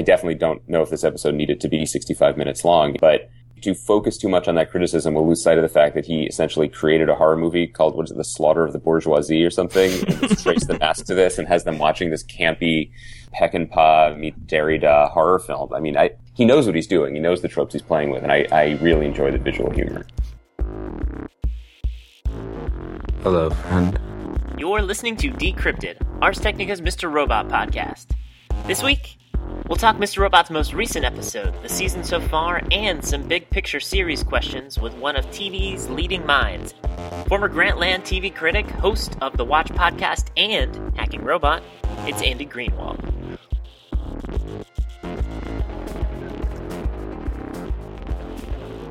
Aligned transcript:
I 0.00 0.02
definitely 0.02 0.36
don't 0.36 0.66
know 0.66 0.80
if 0.80 0.88
this 0.88 1.04
episode 1.04 1.34
needed 1.34 1.60
to 1.60 1.68
be 1.68 1.84
65 1.84 2.38
minutes 2.38 2.64
long, 2.64 2.96
but 3.02 3.28
to 3.60 3.74
focus 3.74 4.16
too 4.16 4.30
much 4.30 4.48
on 4.48 4.54
that 4.54 4.70
criticism 4.70 5.12
will 5.12 5.28
lose 5.28 5.42
sight 5.42 5.58
of 5.58 5.62
the 5.62 5.68
fact 5.68 5.94
that 5.94 6.06
he 6.06 6.22
essentially 6.22 6.70
created 6.70 7.10
a 7.10 7.14
horror 7.14 7.36
movie 7.36 7.66
called 7.66 7.94
what 7.94 8.06
is 8.06 8.10
it, 8.10 8.16
The 8.16 8.24
Slaughter 8.24 8.64
of 8.64 8.72
the 8.72 8.78
Bourgeoisie 8.78 9.44
or 9.44 9.50
something, 9.50 9.92
and 10.08 10.38
traced 10.38 10.68
the 10.68 10.78
mask 10.78 11.04
to 11.04 11.14
this 11.14 11.36
and 11.36 11.46
has 11.48 11.64
them 11.64 11.76
watching 11.76 12.08
this 12.08 12.24
campy 12.24 12.90
Peckinpah 13.34 14.18
meet 14.18 14.46
Derrida 14.46 14.84
uh, 14.84 15.08
horror 15.10 15.38
film. 15.38 15.74
I 15.74 15.80
mean, 15.80 15.98
I, 15.98 16.12
he 16.32 16.46
knows 16.46 16.64
what 16.64 16.74
he's 16.74 16.86
doing. 16.86 17.14
He 17.14 17.20
knows 17.20 17.42
the 17.42 17.48
tropes 17.48 17.74
he's 17.74 17.82
playing 17.82 18.08
with, 18.08 18.22
and 18.22 18.32
I, 18.32 18.46
I 18.50 18.78
really 18.80 19.04
enjoy 19.04 19.30
the 19.32 19.38
visual 19.38 19.70
humor. 19.70 20.06
Hello, 23.22 23.50
friend. 23.50 24.00
You're 24.56 24.80
listening 24.80 25.18
to 25.18 25.30
Decrypted, 25.30 25.98
Ars 26.22 26.38
Technica's 26.38 26.80
Mr. 26.80 27.12
Robot 27.12 27.48
podcast. 27.48 28.06
This 28.66 28.82
week, 28.82 29.18
we'll 29.68 29.76
talk 29.76 29.96
Mr. 29.96 30.18
Robot's 30.18 30.50
most 30.50 30.72
recent 30.72 31.04
episode, 31.04 31.60
the 31.62 31.68
season 31.68 32.04
so 32.04 32.20
far, 32.20 32.62
and 32.70 33.04
some 33.04 33.26
big 33.26 33.48
picture 33.50 33.80
series 33.80 34.22
questions 34.22 34.78
with 34.78 34.94
one 34.94 35.16
of 35.16 35.26
TV's 35.26 35.88
leading 35.90 36.24
minds. 36.26 36.74
Former 37.28 37.48
Grantland 37.48 38.02
TV 38.02 38.34
critic, 38.34 38.66
host 38.66 39.16
of 39.20 39.36
the 39.36 39.44
Watch 39.44 39.68
podcast, 39.68 40.28
and 40.36 40.96
Hacking 40.96 41.22
Robot, 41.22 41.62
it's 42.06 42.22
Andy 42.22 42.46
Greenwald. 42.46 43.38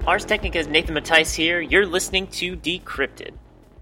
Ars 0.07 0.26
Technica's 0.26 0.67
Nathan 0.67 0.95
Mattise 0.95 1.35
here. 1.35 1.62
You're 1.62 1.85
listening 1.85 2.27
to 2.27 2.57
Decrypted. 2.57 3.34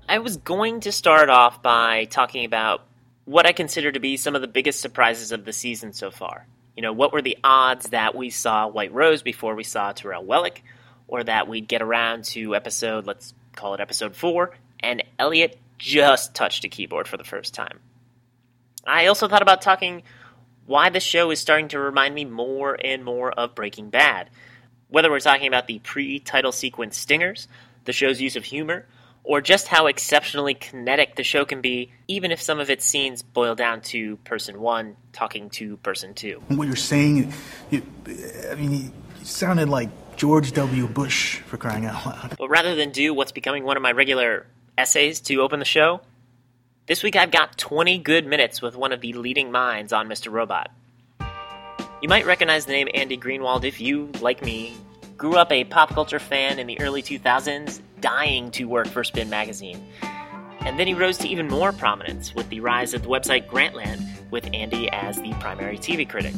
I 0.09 0.19
was 0.19 0.37
going 0.37 0.81
to 0.81 0.91
start 0.91 1.29
off 1.29 1.61
by 1.61 2.05
talking 2.05 2.43
about 2.43 2.83
what 3.23 3.45
I 3.45 3.51
consider 3.51 3.91
to 3.91 3.99
be 3.99 4.17
some 4.17 4.35
of 4.35 4.41
the 4.41 4.47
biggest 4.47 4.79
surprises 4.79 5.31
of 5.31 5.45
the 5.45 5.53
season 5.53 5.93
so 5.93 6.11
far. 6.11 6.47
You 6.77 6.83
know, 6.83 6.93
what 6.93 7.11
were 7.11 7.23
the 7.23 7.39
odds 7.43 7.89
that 7.89 8.13
we 8.13 8.29
saw 8.29 8.67
White 8.67 8.93
Rose 8.93 9.23
before 9.23 9.55
we 9.55 9.63
saw 9.63 9.93
Tyrell 9.93 10.23
Wellick, 10.23 10.61
or 11.07 11.23
that 11.23 11.47
we'd 11.47 11.67
get 11.67 11.81
around 11.81 12.25
to 12.25 12.55
episode, 12.55 13.07
let's 13.07 13.33
call 13.55 13.73
it 13.73 13.79
episode 13.79 14.15
four, 14.15 14.55
and 14.79 15.03
Elliot 15.17 15.57
just 15.79 16.35
touched 16.35 16.65
a 16.65 16.69
keyboard 16.69 17.07
for 17.07 17.17
the 17.17 17.23
first 17.23 17.55
time. 17.55 17.79
I 18.85 19.07
also 19.07 19.27
thought 19.27 19.41
about 19.41 19.63
talking 19.63 20.03
why 20.67 20.89
the 20.89 20.99
show 20.99 21.31
is 21.31 21.39
starting 21.39 21.69
to 21.69 21.79
remind 21.79 22.13
me 22.13 22.25
more 22.25 22.77
and 22.79 23.03
more 23.03 23.31
of 23.31 23.55
Breaking 23.55 23.89
Bad. 23.89 24.29
Whether 24.89 25.09
we're 25.09 25.19
talking 25.19 25.47
about 25.47 25.65
the 25.65 25.79
pre 25.79 26.19
title 26.19 26.51
sequence 26.51 26.95
stingers, 26.95 27.47
the 27.85 27.93
show's 27.93 28.21
use 28.21 28.35
of 28.35 28.43
humor, 28.43 28.85
or 29.27 29.41
just 29.41 29.67
how 29.67 29.87
exceptionally 29.87 30.53
kinetic 30.53 31.17
the 31.17 31.23
show 31.23 31.43
can 31.43 31.59
be, 31.59 31.91
even 32.07 32.31
if 32.31 32.41
some 32.41 32.61
of 32.61 32.69
its 32.69 32.85
scenes 32.85 33.21
boil 33.21 33.55
down 33.55 33.81
to 33.81 34.15
person 34.23 34.61
one 34.61 34.95
talking 35.11 35.49
to 35.49 35.75
person 35.77 36.13
two. 36.13 36.41
What 36.47 36.65
you're 36.65 36.77
saying, 36.77 37.33
you, 37.69 37.83
I 38.49 38.55
mean, 38.55 38.71
you 38.71 38.91
sounded 39.25 39.67
like 39.67 39.89
George 40.15 40.53
W. 40.53 40.87
Bush 40.87 41.39
for 41.41 41.57
crying 41.57 41.85
out 41.85 42.05
loud. 42.05 42.35
But 42.39 42.47
rather 42.47 42.73
than 42.75 42.91
do 42.91 43.13
what's 43.13 43.33
becoming 43.33 43.65
one 43.65 43.75
of 43.75 43.83
my 43.83 43.91
regular 43.91 44.45
essays 44.77 45.19
to 45.21 45.41
open 45.41 45.59
the 45.59 45.65
show, 45.65 45.99
this 46.85 47.03
week 47.03 47.17
I've 47.17 47.31
got 47.31 47.57
20 47.57 47.97
good 47.97 48.25
minutes 48.25 48.61
with 48.61 48.77
one 48.77 48.93
of 48.93 49.01
the 49.01 49.11
leading 49.11 49.51
minds 49.51 49.91
on 49.91 50.07
Mr. 50.07 50.31
Robot. 50.31 50.71
You 52.01 52.07
might 52.07 52.25
recognize 52.25 52.65
the 52.65 52.71
name 52.71 52.87
Andy 52.93 53.17
Greenwald 53.17 53.65
if 53.65 53.81
you, 53.81 54.09
like 54.21 54.41
me, 54.41 54.73
grew 55.17 55.35
up 55.35 55.51
a 55.51 55.65
pop 55.65 55.89
culture 55.89 56.19
fan 56.19 56.59
in 56.59 56.67
the 56.67 56.79
early 56.79 57.03
2000s, 57.03 57.81
dying 57.99 58.51
to 58.51 58.65
work 58.65 58.87
for 58.87 59.03
Spin 59.03 59.29
Magazine. 59.29 59.83
And 60.61 60.77
then 60.77 60.87
he 60.87 60.93
rose 60.93 61.17
to 61.19 61.27
even 61.27 61.47
more 61.47 61.71
prominence 61.71 62.35
with 62.35 62.49
the 62.49 62.59
rise 62.59 62.93
of 62.93 63.03
the 63.03 63.07
website 63.07 63.47
Grantland, 63.47 64.05
with 64.31 64.49
Andy 64.53 64.89
as 64.91 65.15
the 65.17 65.33
primary 65.39 65.77
TV 65.77 66.07
critic. 66.07 66.33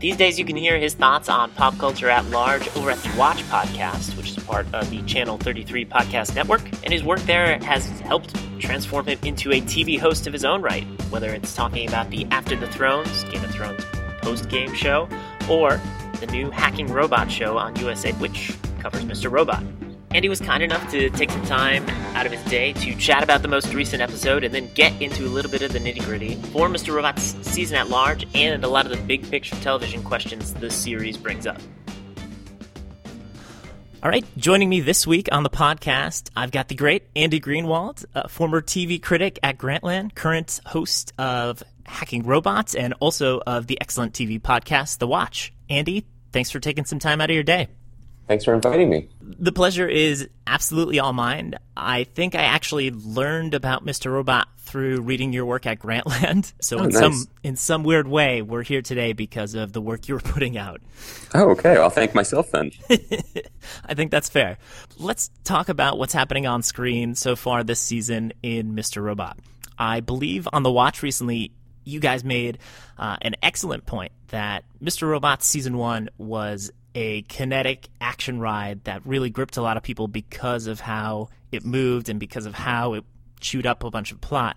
These 0.00 0.16
days, 0.16 0.38
you 0.38 0.46
can 0.46 0.56
hear 0.56 0.78
his 0.78 0.94
thoughts 0.94 1.28
on 1.28 1.50
pop 1.52 1.76
culture 1.76 2.08
at 2.08 2.24
large 2.30 2.66
over 2.74 2.90
at 2.90 2.98
the 2.98 3.16
Watch 3.18 3.42
Podcast, 3.44 4.16
which 4.16 4.30
is 4.30 4.42
part 4.44 4.66
of 4.72 4.88
the 4.90 5.02
Channel 5.02 5.36
33 5.36 5.84
Podcast 5.84 6.34
Network, 6.34 6.62
and 6.82 6.92
his 6.92 7.04
work 7.04 7.20
there 7.20 7.58
has 7.58 7.86
helped 8.00 8.34
transform 8.58 9.06
him 9.06 9.18
into 9.24 9.52
a 9.52 9.60
TV 9.60 9.98
host 9.98 10.26
of 10.26 10.32
his 10.32 10.44
own 10.44 10.62
right, 10.62 10.84
whether 11.10 11.28
it's 11.30 11.54
talking 11.54 11.86
about 11.86 12.08
the 12.10 12.26
After 12.30 12.56
the 12.56 12.66
Thrones, 12.68 13.24
Game 13.24 13.44
of 13.44 13.50
Thrones 13.50 13.84
post 14.22 14.48
game 14.48 14.74
show, 14.74 15.08
or 15.50 15.80
the 16.20 16.26
new 16.26 16.50
Hacking 16.50 16.86
Robot 16.86 17.30
show 17.30 17.58
on 17.58 17.76
USA, 17.76 18.12
which 18.12 18.54
covers 18.80 19.04
Mr. 19.04 19.30
Robot. 19.30 19.62
Andy 20.12 20.28
was 20.28 20.40
kind 20.40 20.60
enough 20.60 20.90
to 20.90 21.08
take 21.10 21.30
some 21.30 21.44
time 21.44 21.88
out 22.16 22.26
of 22.26 22.32
his 22.32 22.42
day 22.50 22.72
to 22.72 22.96
chat 22.96 23.22
about 23.22 23.42
the 23.42 23.48
most 23.48 23.72
recent 23.72 24.02
episode 24.02 24.42
and 24.42 24.52
then 24.52 24.68
get 24.74 25.00
into 25.00 25.24
a 25.24 25.30
little 25.30 25.50
bit 25.50 25.62
of 25.62 25.72
the 25.72 25.78
nitty 25.78 26.04
gritty 26.04 26.34
for 26.34 26.66
Mr. 26.68 26.92
Robot's 26.92 27.36
season 27.42 27.76
at 27.76 27.88
large 27.88 28.26
and 28.34 28.64
a 28.64 28.68
lot 28.68 28.86
of 28.86 28.90
the 28.90 29.00
big 29.04 29.30
picture 29.30 29.54
television 29.56 30.02
questions 30.02 30.52
this 30.54 30.74
series 30.74 31.16
brings 31.16 31.46
up. 31.46 31.60
All 34.02 34.10
right, 34.10 34.24
joining 34.36 34.68
me 34.68 34.80
this 34.80 35.06
week 35.06 35.28
on 35.30 35.44
the 35.44 35.50
podcast, 35.50 36.30
I've 36.34 36.50
got 36.50 36.66
the 36.66 36.74
great 36.74 37.06
Andy 37.14 37.38
Greenwald, 37.38 38.04
a 38.12 38.28
former 38.28 38.60
TV 38.60 39.00
critic 39.00 39.38
at 39.44 39.58
Grantland, 39.58 40.16
current 40.16 40.58
host 40.66 41.12
of 41.18 41.62
Hacking 41.86 42.24
Robots, 42.24 42.74
and 42.74 42.94
also 42.98 43.42
of 43.46 43.68
the 43.68 43.80
excellent 43.80 44.14
TV 44.14 44.40
podcast, 44.40 44.98
The 44.98 45.06
Watch. 45.06 45.52
Andy, 45.68 46.04
thanks 46.32 46.50
for 46.50 46.58
taking 46.58 46.84
some 46.84 46.98
time 46.98 47.20
out 47.20 47.30
of 47.30 47.34
your 47.34 47.44
day. 47.44 47.68
Thanks 48.30 48.44
for 48.44 48.54
inviting 48.54 48.88
me. 48.88 49.08
The 49.20 49.50
pleasure 49.50 49.88
is 49.88 50.28
absolutely 50.46 51.00
all 51.00 51.12
mine. 51.12 51.56
I 51.76 52.04
think 52.04 52.36
I 52.36 52.42
actually 52.42 52.92
learned 52.92 53.54
about 53.54 53.84
Mr. 53.84 54.12
Robot 54.12 54.46
through 54.58 55.00
reading 55.00 55.32
your 55.32 55.44
work 55.46 55.66
at 55.66 55.80
Grantland. 55.80 56.52
So 56.62 56.78
Oh, 56.78 56.84
in 56.84 56.90
nice. 56.90 57.00
some 57.00 57.26
in 57.42 57.56
some 57.56 57.82
weird 57.82 58.06
way, 58.06 58.40
we're 58.40 58.62
here 58.62 58.82
today 58.82 59.14
because 59.14 59.56
of 59.56 59.72
the 59.72 59.80
work 59.80 60.06
you 60.06 60.14
were 60.14 60.20
putting 60.24 60.56
out. 60.56 60.80
Oh, 61.34 61.50
okay. 61.50 61.76
I'll 61.76 61.90
thank 61.90 62.14
myself 62.14 62.52
then. 62.52 62.70
I 63.84 63.94
think 63.94 64.12
that's 64.12 64.28
fair. 64.28 64.58
Let's 64.96 65.32
talk 65.42 65.68
about 65.68 65.98
what's 65.98 66.12
happening 66.12 66.46
on 66.46 66.62
screen 66.62 67.16
so 67.16 67.34
far 67.34 67.64
this 67.64 67.80
season 67.80 68.32
in 68.44 68.76
Mr. 68.76 69.02
Robot. 69.02 69.40
I 69.76 69.98
believe 69.98 70.46
on 70.52 70.62
the 70.62 70.70
watch 70.70 71.02
recently, 71.02 71.50
you 71.84 71.98
guys 71.98 72.22
made 72.22 72.58
uh, 72.96 73.16
an 73.22 73.34
excellent 73.42 73.86
point 73.86 74.12
that 74.28 74.62
Mr. 74.80 75.08
Robot 75.08 75.42
season 75.42 75.76
one 75.76 76.10
was 76.16 76.70
a 76.94 77.22
kinetic 77.22 77.88
action 78.00 78.40
ride 78.40 78.84
that 78.84 79.04
really 79.06 79.30
gripped 79.30 79.56
a 79.56 79.62
lot 79.62 79.76
of 79.76 79.82
people 79.82 80.08
because 80.08 80.66
of 80.66 80.80
how 80.80 81.28
it 81.52 81.64
moved 81.64 82.08
and 82.08 82.18
because 82.18 82.46
of 82.46 82.54
how 82.54 82.94
it 82.94 83.04
chewed 83.40 83.66
up 83.66 83.84
a 83.84 83.90
bunch 83.90 84.12
of 84.12 84.20
plot. 84.20 84.56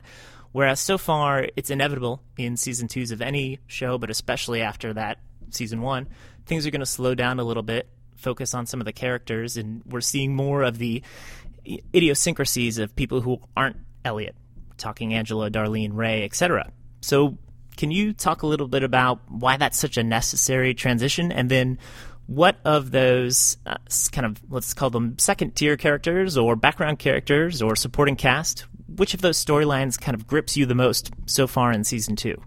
Whereas 0.51 0.79
so 0.79 0.97
far, 0.97 1.47
it's 1.55 1.69
inevitable 1.69 2.21
in 2.37 2.57
season 2.57 2.87
twos 2.87 3.11
of 3.11 3.21
any 3.21 3.59
show, 3.67 3.97
but 3.97 4.09
especially 4.09 4.61
after 4.61 4.93
that 4.93 5.19
season 5.49 5.81
one, 5.81 6.07
things 6.45 6.67
are 6.67 6.71
going 6.71 6.79
to 6.79 6.85
slow 6.85 7.15
down 7.15 7.39
a 7.39 7.43
little 7.43 7.63
bit, 7.63 7.89
focus 8.15 8.53
on 8.53 8.65
some 8.65 8.79
of 8.79 8.85
the 8.85 8.93
characters, 8.93 9.57
and 9.57 9.81
we're 9.85 10.01
seeing 10.01 10.35
more 10.35 10.61
of 10.61 10.77
the 10.77 11.01
idiosyncrasies 11.95 12.77
of 12.77 12.95
people 12.95 13.21
who 13.21 13.39
aren't 13.57 13.77
Elliot, 14.05 14.35
talking 14.77 15.13
Angela, 15.13 15.49
Darlene, 15.49 15.93
Ray, 15.93 16.23
etc. 16.23 16.71
So, 17.01 17.37
can 17.75 17.89
you 17.89 18.13
talk 18.13 18.43
a 18.43 18.47
little 18.47 18.67
bit 18.67 18.83
about 18.83 19.21
why 19.27 19.57
that's 19.57 19.79
such 19.79 19.97
a 19.97 20.03
necessary 20.03 20.75
transition, 20.75 21.31
and 21.31 21.49
then 21.49 21.79
what 22.27 22.57
of 22.65 22.91
those 22.91 23.57
uh, 23.65 23.77
kind 24.11 24.25
of 24.25 24.41
let's 24.49 24.73
call 24.73 24.89
them 24.89 25.17
second 25.19 25.55
tier 25.55 25.77
characters 25.77 26.37
or 26.37 26.55
background 26.55 26.99
characters 26.99 27.61
or 27.61 27.75
supporting 27.75 28.15
cast? 28.15 28.65
Which 28.87 29.13
of 29.13 29.21
those 29.21 29.43
storylines 29.43 29.99
kind 29.99 30.15
of 30.15 30.27
grips 30.27 30.55
you 30.55 30.65
the 30.65 30.75
most 30.75 31.11
so 31.25 31.47
far 31.47 31.71
in 31.71 31.83
season 31.83 32.15
two? 32.15 32.41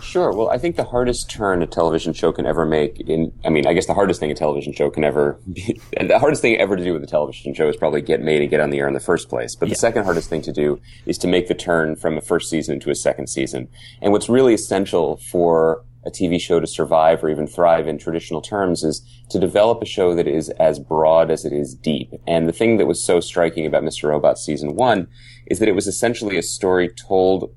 Sure. 0.00 0.32
Well, 0.32 0.48
I 0.48 0.56
think 0.56 0.76
the 0.76 0.84
hardest 0.84 1.28
turn 1.28 1.62
a 1.62 1.66
television 1.66 2.14
show 2.14 2.32
can 2.32 2.46
ever 2.46 2.64
make 2.64 3.00
in, 3.00 3.32
I 3.44 3.50
mean, 3.50 3.66
I 3.66 3.74
guess 3.74 3.86
the 3.86 3.94
hardest 3.94 4.20
thing 4.20 4.30
a 4.30 4.34
television 4.34 4.72
show 4.72 4.88
can 4.90 5.04
ever 5.04 5.38
be, 5.52 5.78
and 5.96 6.08
the 6.08 6.18
hardest 6.18 6.40
thing 6.40 6.56
ever 6.56 6.76
to 6.76 6.84
do 6.84 6.94
with 6.94 7.02
a 7.02 7.06
television 7.06 7.52
show 7.52 7.68
is 7.68 7.76
probably 7.76 8.00
get 8.00 8.22
made 8.22 8.40
and 8.40 8.48
get 8.48 8.60
on 8.60 8.70
the 8.70 8.78
air 8.78 8.88
in 8.88 8.94
the 8.94 9.00
first 9.00 9.28
place. 9.28 9.54
But 9.54 9.68
the 9.68 9.74
second 9.74 10.04
hardest 10.04 10.30
thing 10.30 10.40
to 10.42 10.52
do 10.52 10.80
is 11.04 11.18
to 11.18 11.28
make 11.28 11.48
the 11.48 11.54
turn 11.54 11.96
from 11.96 12.16
a 12.16 12.20
first 12.20 12.48
season 12.48 12.74
into 12.74 12.90
a 12.90 12.94
second 12.94 13.28
season. 13.28 13.68
And 14.00 14.12
what's 14.12 14.28
really 14.28 14.54
essential 14.54 15.18
for 15.18 15.84
a 16.06 16.10
TV 16.10 16.40
show 16.40 16.60
to 16.60 16.66
survive 16.66 17.22
or 17.22 17.28
even 17.28 17.46
thrive 17.46 17.88
in 17.88 17.98
traditional 17.98 18.40
terms 18.40 18.84
is 18.84 19.02
to 19.30 19.38
develop 19.38 19.82
a 19.82 19.86
show 19.86 20.14
that 20.14 20.26
is 20.28 20.48
as 20.50 20.78
broad 20.78 21.30
as 21.30 21.44
it 21.44 21.52
is 21.52 21.74
deep. 21.74 22.12
And 22.26 22.48
the 22.48 22.52
thing 22.52 22.76
that 22.76 22.86
was 22.86 23.02
so 23.02 23.20
striking 23.20 23.66
about 23.66 23.82
Mr. 23.82 24.08
Robot 24.08 24.38
season 24.38 24.76
one 24.76 25.08
is 25.46 25.58
that 25.58 25.68
it 25.68 25.74
was 25.74 25.86
essentially 25.86 26.38
a 26.38 26.42
story 26.42 26.88
told 26.88 27.52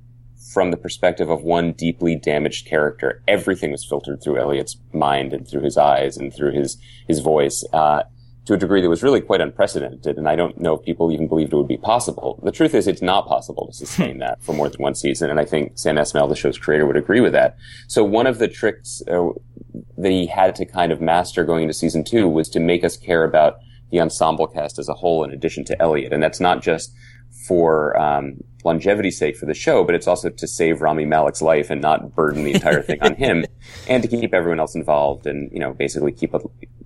from 0.53 0.71
the 0.71 0.77
perspective 0.77 1.29
of 1.29 1.43
one 1.43 1.71
deeply 1.71 2.15
damaged 2.15 2.67
character. 2.67 3.23
Everything 3.27 3.71
was 3.71 3.85
filtered 3.85 4.21
through 4.21 4.37
Elliot's 4.37 4.77
mind 4.91 5.33
and 5.33 5.47
through 5.47 5.61
his 5.61 5.77
eyes 5.77 6.17
and 6.17 6.33
through 6.33 6.51
his 6.51 6.77
his 7.07 7.19
voice. 7.19 7.63
Uh, 7.71 8.03
to 8.45 8.53
a 8.53 8.57
degree 8.57 8.81
that 8.81 8.89
was 8.89 9.03
really 9.03 9.21
quite 9.21 9.41
unprecedented, 9.41 10.17
and 10.17 10.27
I 10.27 10.35
don't 10.35 10.59
know 10.59 10.75
if 10.75 10.83
people 10.83 11.11
even 11.11 11.27
believed 11.27 11.53
it 11.53 11.57
would 11.57 11.67
be 11.67 11.77
possible. 11.77 12.39
The 12.43 12.51
truth 12.51 12.73
is, 12.73 12.87
it's 12.87 13.01
not 13.01 13.27
possible 13.27 13.67
to 13.67 13.73
sustain 13.73 14.17
that 14.19 14.41
for 14.41 14.53
more 14.53 14.67
than 14.67 14.81
one 14.81 14.95
season, 14.95 15.29
and 15.29 15.39
I 15.39 15.45
think 15.45 15.77
Sam 15.77 15.95
Esmail, 15.95 16.27
the 16.27 16.35
show's 16.35 16.57
creator, 16.57 16.87
would 16.87 16.97
agree 16.97 17.21
with 17.21 17.33
that. 17.33 17.57
So 17.87 18.03
one 18.03 18.25
of 18.25 18.39
the 18.39 18.47
tricks 18.47 19.03
uh, 19.07 19.29
that 19.97 20.11
he 20.11 20.25
had 20.25 20.55
to 20.55 20.65
kind 20.65 20.91
of 20.91 21.01
master 21.01 21.43
going 21.43 21.63
into 21.63 21.73
season 21.73 22.03
two 22.03 22.27
was 22.27 22.49
to 22.49 22.59
make 22.59 22.83
us 22.83 22.97
care 22.97 23.23
about 23.23 23.57
the 23.91 23.99
ensemble 23.99 24.47
cast 24.47 24.79
as 24.79 24.89
a 24.89 24.93
whole 24.93 25.23
in 25.23 25.31
addition 25.31 25.63
to 25.65 25.79
Elliot. 25.81 26.13
And 26.13 26.23
that's 26.23 26.39
not 26.39 26.63
just 26.63 26.93
for 27.47 27.99
um, 27.99 28.37
longevity's 28.63 29.17
sake 29.17 29.37
for 29.37 29.45
the 29.45 29.53
show, 29.53 29.83
but 29.83 29.95
it's 29.95 30.07
also 30.07 30.29
to 30.29 30.47
save 30.47 30.81
Rami 30.81 31.05
Malek's 31.05 31.41
life 31.41 31.69
and 31.69 31.81
not 31.81 32.15
burden 32.15 32.43
the 32.43 32.53
entire 32.53 32.81
thing 32.81 33.01
on 33.01 33.15
him, 33.15 33.45
and 33.87 34.03
to 34.03 34.09
keep 34.09 34.33
everyone 34.33 34.59
else 34.59 34.75
involved, 34.75 35.25
and 35.25 35.51
you 35.51 35.59
know, 35.59 35.73
basically 35.73 36.11
keep 36.11 36.33
a 36.33 36.39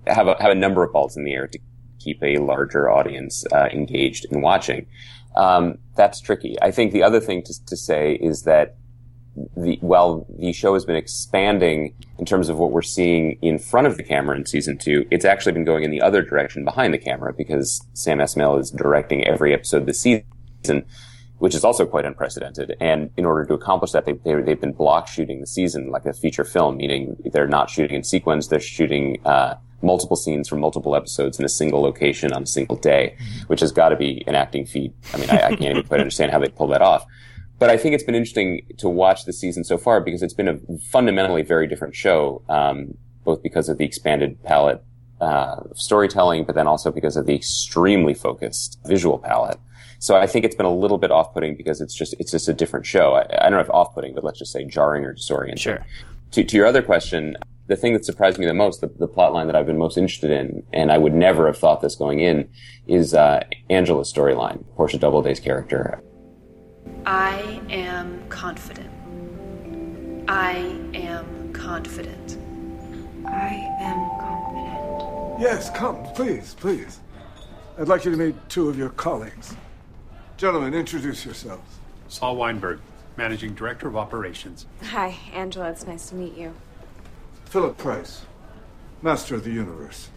have 0.06 0.28
a 0.28 0.36
have 0.40 0.50
a 0.50 0.54
number 0.56 0.82
of 0.82 0.92
balls 0.92 1.16
in 1.16 1.24
the 1.24 1.32
air 1.32 1.46
to 1.46 1.58
keep 1.98 2.22
a 2.22 2.38
larger 2.38 2.90
audience 2.90 3.44
uh, 3.52 3.68
engaged 3.72 4.26
in 4.30 4.40
watching. 4.40 4.86
Um, 5.34 5.78
that's 5.96 6.20
tricky. 6.20 6.56
I 6.62 6.70
think 6.70 6.92
the 6.92 7.02
other 7.02 7.20
thing 7.20 7.42
to, 7.42 7.66
to 7.66 7.76
say 7.76 8.14
is 8.14 8.42
that 8.42 8.76
the, 9.54 9.76
while 9.82 10.26
the 10.38 10.52
show 10.52 10.72
has 10.74 10.86
been 10.86 10.96
expanding 10.96 11.94
in 12.18 12.24
terms 12.24 12.48
of 12.48 12.58
what 12.58 12.70
we're 12.70 12.80
seeing 12.80 13.38
in 13.42 13.58
front 13.58 13.86
of 13.86 13.98
the 13.98 14.02
camera 14.02 14.36
in 14.36 14.46
season 14.46 14.78
two, 14.78 15.06
it's 15.10 15.26
actually 15.26 15.52
been 15.52 15.64
going 15.64 15.84
in 15.84 15.90
the 15.90 16.00
other 16.00 16.22
direction 16.22 16.64
behind 16.64 16.94
the 16.94 16.98
camera 16.98 17.34
because 17.34 17.86
Sam 17.92 18.18
Esmail 18.18 18.58
is 18.58 18.70
directing 18.70 19.26
every 19.26 19.52
episode 19.52 19.84
this 19.84 20.00
season 20.00 20.24
which 21.38 21.54
is 21.54 21.64
also 21.64 21.84
quite 21.84 22.04
unprecedented. 22.04 22.76
And 22.80 23.10
in 23.16 23.24
order 23.24 23.44
to 23.46 23.54
accomplish 23.54 23.92
that, 23.92 24.06
they 24.06 24.12
they, 24.12 24.34
they, 24.40 24.52
have 24.52 24.60
been 24.60 24.72
block 24.72 25.08
shooting 25.08 25.40
the 25.40 25.46
season 25.46 25.90
like 25.90 26.06
a 26.06 26.12
feature 26.12 26.44
film, 26.44 26.76
meaning 26.76 27.16
they're 27.32 27.46
not 27.46 27.68
shooting 27.68 27.96
in 27.96 28.04
sequence, 28.04 28.48
they're 28.48 28.60
shooting, 28.60 29.20
uh, 29.24 29.54
multiple 29.82 30.16
scenes 30.16 30.48
from 30.48 30.60
multiple 30.60 30.96
episodes 30.96 31.38
in 31.38 31.44
a 31.44 31.48
single 31.48 31.80
location 31.82 32.32
on 32.32 32.42
a 32.42 32.46
single 32.46 32.76
day, 32.76 33.14
mm-hmm. 33.14 33.46
which 33.46 33.60
has 33.60 33.72
got 33.72 33.90
to 33.90 33.96
be 33.96 34.24
an 34.26 34.34
acting 34.34 34.66
feat. 34.66 34.92
I 35.12 35.18
mean, 35.18 35.30
I, 35.30 35.36
I 35.36 35.48
can't 35.50 35.62
even 35.62 35.82
quite 35.84 36.00
understand 36.00 36.32
how 36.32 36.38
they 36.38 36.48
pull 36.48 36.68
that 36.68 36.82
off. 36.82 37.04
But 37.58 37.70
I 37.70 37.76
think 37.76 37.94
it's 37.94 38.04
been 38.04 38.14
interesting 38.14 38.66
to 38.78 38.88
watch 38.88 39.24
the 39.24 39.32
season 39.32 39.64
so 39.64 39.78
far 39.78 40.00
because 40.00 40.22
it's 40.22 40.34
been 40.34 40.48
a 40.48 40.58
fundamentally 40.90 41.42
very 41.42 41.66
different 41.66 41.94
show, 41.94 42.42
um, 42.48 42.96
both 43.24 43.42
because 43.42 43.68
of 43.68 43.78
the 43.78 43.84
expanded 43.84 44.42
palette 44.44 44.82
uh, 45.20 45.62
storytelling, 45.74 46.44
but 46.44 46.54
then 46.54 46.66
also 46.66 46.90
because 46.90 47.16
of 47.16 47.24
the 47.24 47.34
extremely 47.34 48.12
focused 48.12 48.78
visual 48.84 49.18
palette. 49.18 49.58
So 49.98 50.16
I 50.16 50.26
think 50.26 50.44
it's 50.44 50.54
been 50.54 50.66
a 50.66 50.74
little 50.74 50.98
bit 50.98 51.10
off-putting 51.10 51.56
because 51.56 51.80
it's 51.80 51.94
just 51.94 52.14
it's 52.18 52.30
just 52.30 52.48
a 52.48 52.52
different 52.52 52.84
show. 52.84 53.14
I, 53.14 53.22
I 53.40 53.48
don't 53.48 53.52
know 53.52 53.60
if 53.60 53.70
off-putting, 53.70 54.14
but 54.14 54.24
let's 54.24 54.38
just 54.38 54.52
say 54.52 54.64
jarring 54.64 55.04
or 55.06 55.14
disorienting. 55.14 55.58
Sure. 55.58 55.86
To, 56.32 56.44
to 56.44 56.56
your 56.56 56.66
other 56.66 56.82
question, 56.82 57.36
the 57.68 57.76
thing 57.76 57.92
that 57.94 58.04
surprised 58.04 58.38
me 58.38 58.46
the 58.46 58.54
most, 58.54 58.80
the, 58.80 58.88
the 58.98 59.08
plot 59.08 59.32
line 59.32 59.46
that 59.46 59.56
I've 59.56 59.66
been 59.66 59.78
most 59.78 59.98
interested 59.98 60.30
in, 60.30 60.62
and 60.72 60.92
I 60.92 60.98
would 60.98 61.14
never 61.14 61.46
have 61.46 61.58
thought 61.58 61.80
this 61.80 61.96
going 61.96 62.20
in, 62.20 62.48
is 62.86 63.14
uh, 63.14 63.42
Angela's 63.70 64.12
storyline, 64.12 64.64
Portia 64.76 64.98
Doubleday's 64.98 65.40
character. 65.40 66.00
I 67.04 67.60
am 67.68 68.28
confident. 68.28 68.90
I 70.28 70.78
am 70.94 71.52
confident. 71.52 72.38
I 73.26 73.54
am 73.80 74.20
confident. 74.20 75.40
Yes, 75.40 75.70
come, 75.70 76.02
please, 76.14 76.54
please. 76.54 77.00
I'd 77.78 77.88
like 77.88 78.04
you 78.04 78.10
to 78.10 78.16
meet 78.16 78.34
two 78.48 78.68
of 78.68 78.78
your 78.78 78.90
colleagues. 78.90 79.54
Gentlemen, 80.36 80.72
introduce 80.72 81.24
yourselves. 81.24 81.78
Saul 82.08 82.36
Weinberg, 82.36 82.80
Managing 83.16 83.54
Director 83.54 83.88
of 83.88 83.96
Operations. 83.96 84.66
Hi, 84.84 85.16
Angela. 85.32 85.70
It's 85.70 85.86
nice 85.86 86.08
to 86.10 86.14
meet 86.14 86.36
you. 86.36 86.54
Phillip 87.46 87.78
Price, 87.78 88.22
Master 89.02 89.36
of 89.36 89.44
the 89.44 89.50
Universe. 89.50 90.10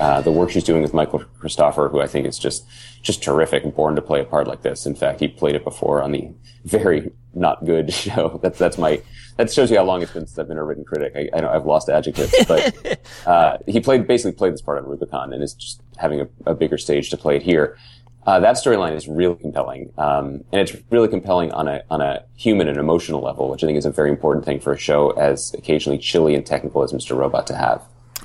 Uh, 0.00 0.20
the 0.20 0.32
work 0.32 0.50
she's 0.50 0.64
doing 0.64 0.82
with 0.82 0.94
Michael 0.94 1.22
Cristofer, 1.38 1.90
who 1.90 2.00
I 2.00 2.06
think 2.06 2.26
is 2.26 2.38
just 2.38 2.64
just 3.02 3.22
terrific 3.22 3.64
and 3.64 3.74
born 3.74 3.96
to 3.96 4.02
play 4.02 4.20
a 4.20 4.24
part 4.24 4.46
like 4.46 4.62
this. 4.62 4.86
In 4.86 4.94
fact, 4.94 5.20
he 5.20 5.28
played 5.28 5.54
it 5.54 5.64
before 5.64 6.02
on 6.02 6.12
the 6.12 6.30
very 6.64 7.10
not 7.34 7.64
good 7.64 7.92
show. 8.04 8.40
That's 8.42 8.58
that's 8.58 8.78
my 8.78 9.02
that 9.36 9.52
shows 9.52 9.70
you 9.70 9.76
how 9.76 9.84
long 9.84 10.02
it's 10.02 10.12
been 10.12 10.26
since 10.26 10.38
I've 10.38 10.48
been 10.48 10.58
a 10.58 10.64
written 10.64 10.84
critic. 10.84 11.12
I, 11.14 11.36
I 11.36 11.40
know 11.40 11.50
I've 11.50 11.66
lost 11.66 11.88
adjectives, 11.88 12.32
but 12.46 13.00
uh, 13.26 13.58
he 13.66 13.80
played 13.80 14.06
basically 14.06 14.32
played 14.32 14.54
this 14.54 14.62
part 14.62 14.78
on 14.78 14.88
Rubicon 14.88 15.32
and 15.32 15.42
is 15.42 15.54
just 15.54 15.82
having 15.98 16.20
a, 16.20 16.28
a 16.46 16.54
bigger 16.54 16.78
stage 16.78 17.10
to 17.10 17.16
play 17.16 17.36
it 17.36 17.42
here. 17.42 17.76
Uh, 18.24 18.38
that 18.40 18.54
storyline 18.54 18.94
is 18.94 19.08
really 19.08 19.34
compelling, 19.34 19.92
um, 19.98 20.44
and 20.52 20.60
it's 20.60 20.76
really 20.90 21.08
compelling 21.08 21.50
on 21.52 21.66
a 21.66 21.82
on 21.90 22.00
a 22.00 22.24
human 22.36 22.68
and 22.68 22.78
emotional 22.78 23.20
level, 23.20 23.50
which 23.50 23.64
I 23.64 23.66
think 23.66 23.78
is 23.78 23.84
a 23.84 23.90
very 23.90 24.10
important 24.10 24.44
thing 24.44 24.60
for 24.60 24.72
a 24.72 24.78
show 24.78 25.10
as 25.10 25.52
occasionally 25.54 25.98
chilly 25.98 26.34
and 26.34 26.46
technical 26.46 26.82
as 26.82 26.92
Mr. 26.92 27.16
Robot 27.16 27.48
to 27.48 27.56
have. 27.56 27.82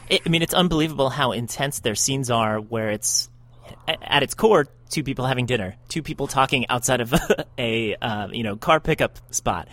I 0.09 0.29
mean, 0.29 0.41
it's 0.41 0.53
unbelievable 0.53 1.09
how 1.09 1.31
intense 1.31 1.79
their 1.79 1.95
scenes 1.95 2.29
are, 2.29 2.59
where 2.59 2.91
it's 2.91 3.29
at 3.87 4.21
its 4.21 4.35
core 4.35 4.67
two 4.89 5.03
people 5.03 5.25
having 5.25 5.47
dinner, 5.47 5.75
two 5.89 6.03
people 6.03 6.27
talking 6.27 6.67
outside 6.69 7.01
of 7.01 7.13
a 7.57 7.95
uh, 7.95 8.27
you 8.31 8.43
know 8.43 8.55
car 8.55 8.79
pickup 8.79 9.17
spot, 9.33 9.67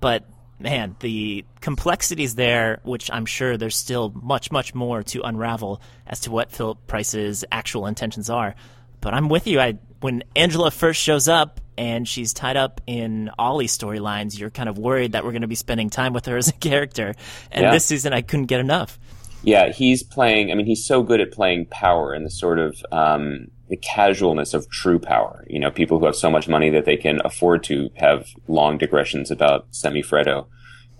but 0.00 0.24
man, 0.58 0.96
the 1.00 1.44
complexities 1.60 2.34
there, 2.34 2.80
which 2.82 3.10
I'm 3.12 3.26
sure 3.26 3.56
there's 3.56 3.76
still 3.76 4.10
much, 4.10 4.50
much 4.50 4.74
more 4.74 5.02
to 5.04 5.22
unravel 5.22 5.80
as 6.06 6.20
to 6.20 6.30
what 6.30 6.50
Phillip 6.50 6.86
Price's 6.86 7.44
actual 7.50 7.86
intentions 7.86 8.28
are. 8.28 8.54
But 9.00 9.14
I'm 9.14 9.28
with 9.28 9.46
you. 9.46 9.60
I 9.60 9.78
when 10.00 10.22
Angela 10.36 10.70
first 10.70 11.00
shows 11.00 11.28
up 11.28 11.60
and 11.76 12.06
she's 12.06 12.32
tied 12.32 12.56
up 12.56 12.80
in 12.86 13.30
Ollie 13.38 13.66
storylines, 13.66 14.38
you're 14.38 14.50
kind 14.50 14.68
of 14.68 14.78
worried 14.78 15.12
that 15.12 15.24
we're 15.24 15.32
going 15.32 15.42
to 15.42 15.48
be 15.48 15.54
spending 15.54 15.90
time 15.90 16.12
with 16.12 16.26
her 16.26 16.36
as 16.36 16.48
a 16.48 16.52
character. 16.52 17.14
And 17.50 17.64
yeah. 17.64 17.72
this 17.72 17.84
season, 17.84 18.12
I 18.12 18.22
couldn't 18.22 18.46
get 18.46 18.60
enough. 18.60 18.98
Yeah, 19.42 19.70
he's 19.70 20.02
playing. 20.02 20.50
I 20.50 20.54
mean, 20.54 20.66
he's 20.66 20.84
so 20.84 21.02
good 21.02 21.20
at 21.20 21.32
playing 21.32 21.66
power 21.66 22.12
and 22.12 22.26
the 22.26 22.30
sort 22.30 22.58
of 22.58 22.84
um, 22.90 23.48
the 23.68 23.76
casualness 23.76 24.54
of 24.54 24.68
true 24.68 24.98
power. 24.98 25.44
You 25.48 25.60
know, 25.60 25.70
people 25.70 25.98
who 25.98 26.06
have 26.06 26.16
so 26.16 26.30
much 26.30 26.48
money 26.48 26.70
that 26.70 26.84
they 26.84 26.96
can 26.96 27.20
afford 27.24 27.62
to 27.64 27.90
have 27.96 28.28
long 28.48 28.78
digressions 28.78 29.30
about 29.30 29.70
Semifreddo. 29.70 30.46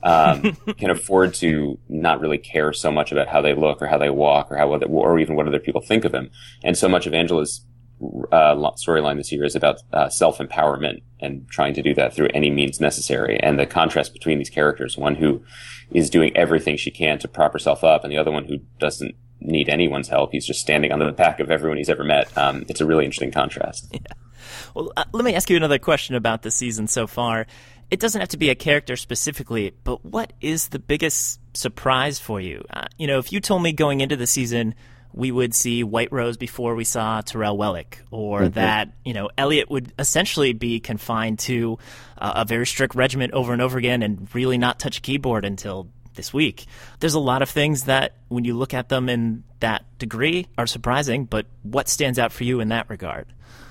um, 0.05 0.57
can 0.79 0.91
afford 0.91 1.35
to 1.35 1.77
not 1.89 2.21
really 2.21 2.39
care 2.39 2.73
so 2.73 2.93
much 2.93 3.11
about 3.11 3.27
how 3.27 3.43
they 3.43 3.55
look 3.55 3.83
or 3.83 3.89
how 3.89 3.99
they 3.99 4.11
walk 4.11 4.53
or 4.53 4.57
how 4.57 4.69
or 4.73 5.19
even 5.19 5.35
what 5.35 5.49
other 5.49 5.59
people 5.59 5.81
think 5.81 6.05
of 6.05 6.13
them. 6.13 6.31
And 6.63 6.79
so 6.79 6.89
much 6.89 7.09
of 7.09 7.15
Angela's 7.15 7.65
uh, 8.33 8.55
storyline 8.77 9.17
this 9.17 9.33
year 9.33 9.45
is 9.45 9.57
about 9.57 9.81
uh, 9.93 10.09
self 10.09 10.39
empowerment 10.39 11.03
and 11.21 11.49
trying 11.49 11.75
to 11.75 11.83
do 11.83 11.95
that 11.95 12.15
through 12.15 12.29
any 12.35 12.51
means 12.51 12.81
necessary. 12.81 13.39
And 13.41 13.59
the 13.59 13.67
contrast 13.67 14.13
between 14.13 14.39
these 14.39 14.51
characters, 14.51 14.97
one 14.97 15.17
who 15.17 15.43
is 15.91 16.11
doing 16.11 16.37
everything 16.37 16.77
she 16.77 16.91
can 16.91 17.19
to 17.19 17.29
prop 17.29 17.53
herself 17.53 17.83
up, 17.83 18.05
and 18.05 18.13
the 18.13 18.19
other 18.19 18.31
one 18.31 18.45
who 18.45 18.59
doesn't 18.79 19.15
need 19.41 19.69
anyone's 19.69 20.09
help. 20.09 20.33
He's 20.33 20.47
just 20.47 20.61
standing 20.61 20.93
on 20.93 20.99
the 20.99 21.13
back 21.13 21.41
of 21.41 21.51
everyone 21.51 21.79
he's 21.79 21.91
ever 21.91 22.05
met. 22.05 22.37
Um, 22.37 22.65
it's 22.69 22.81
a 22.81 22.87
really 22.87 23.05
interesting 23.05 23.31
contrast. 23.31 23.89
Yeah. 23.93 24.01
Well, 24.75 24.93
uh, 24.97 25.05
let 25.13 25.25
me 25.25 25.35
ask 25.35 25.51
you 25.51 25.57
another 25.57 25.79
question 25.79 26.15
about 26.15 26.43
the 26.43 26.51
season 26.51 26.87
so 26.87 27.07
far. 27.07 27.47
It 27.91 28.01
doesn't 28.01 28.21
have 28.21 28.29
to 28.31 28.37
be 28.37 28.51
a 28.51 28.55
character 28.55 28.97
specifically, 28.97 29.75
but 29.85 30.05
what 30.05 30.33
is 30.41 30.69
the 30.69 30.79
biggest 30.79 31.41
surprise 31.57 32.19
for 32.19 32.41
you? 32.41 32.65
Uh, 32.71 32.87
you 32.99 33.07
know, 33.07 33.19
if 33.19 33.33
you 33.33 33.41
told 33.41 33.63
me 33.63 33.73
going 33.73 34.01
into 34.01 34.17
the 34.17 34.27
season 34.27 34.75
we 35.19 35.33
would 35.33 35.53
see 35.53 35.83
White 35.83 36.13
Rose 36.13 36.37
before 36.37 36.77
we 36.77 36.85
saw 36.85 37.21
Tyrell 37.21 37.59
Wellick, 37.59 37.99
or 38.13 38.43
mm-hmm. 38.43 38.53
that 38.53 38.93
you 39.05 39.13
know 39.13 39.29
Elliot 39.37 39.69
would 39.69 39.93
essentially 39.99 40.53
be 40.53 40.79
confined 40.79 41.41
to 41.41 41.79
uh, 42.17 42.33
a 42.37 42.45
very 42.45 42.67
strict 42.67 42.95
regiment 42.95 43.33
over 43.35 43.53
and 43.53 43.61
over 43.61 43.79
again, 43.79 44.03
and 44.03 44.33
really 44.33 44.59
not 44.59 44.79
touch 44.79 44.99
a 44.99 45.01
keyboard 45.01 45.45
until 45.45 45.89
this 46.15 46.33
week. 46.33 46.67
There's 47.01 47.15
a 47.15 47.21
lot 47.21 47.43
of 47.43 47.51
things 47.51 47.85
that, 47.85 48.15
when 48.29 48.45
you 48.45 48.55
look 48.55 48.75
at 48.75 48.89
them 48.89 49.09
in 49.09 49.43
that 49.59 49.85
degree, 49.99 50.47
are 50.57 50.67
surprising. 50.67 51.25
But 51.25 51.47
what 51.63 51.89
stands 51.89 52.19
out 52.19 52.33
for 52.33 52.45
you 52.45 52.61
in 52.61 52.69
that 52.69 52.89
regard? 52.89 53.27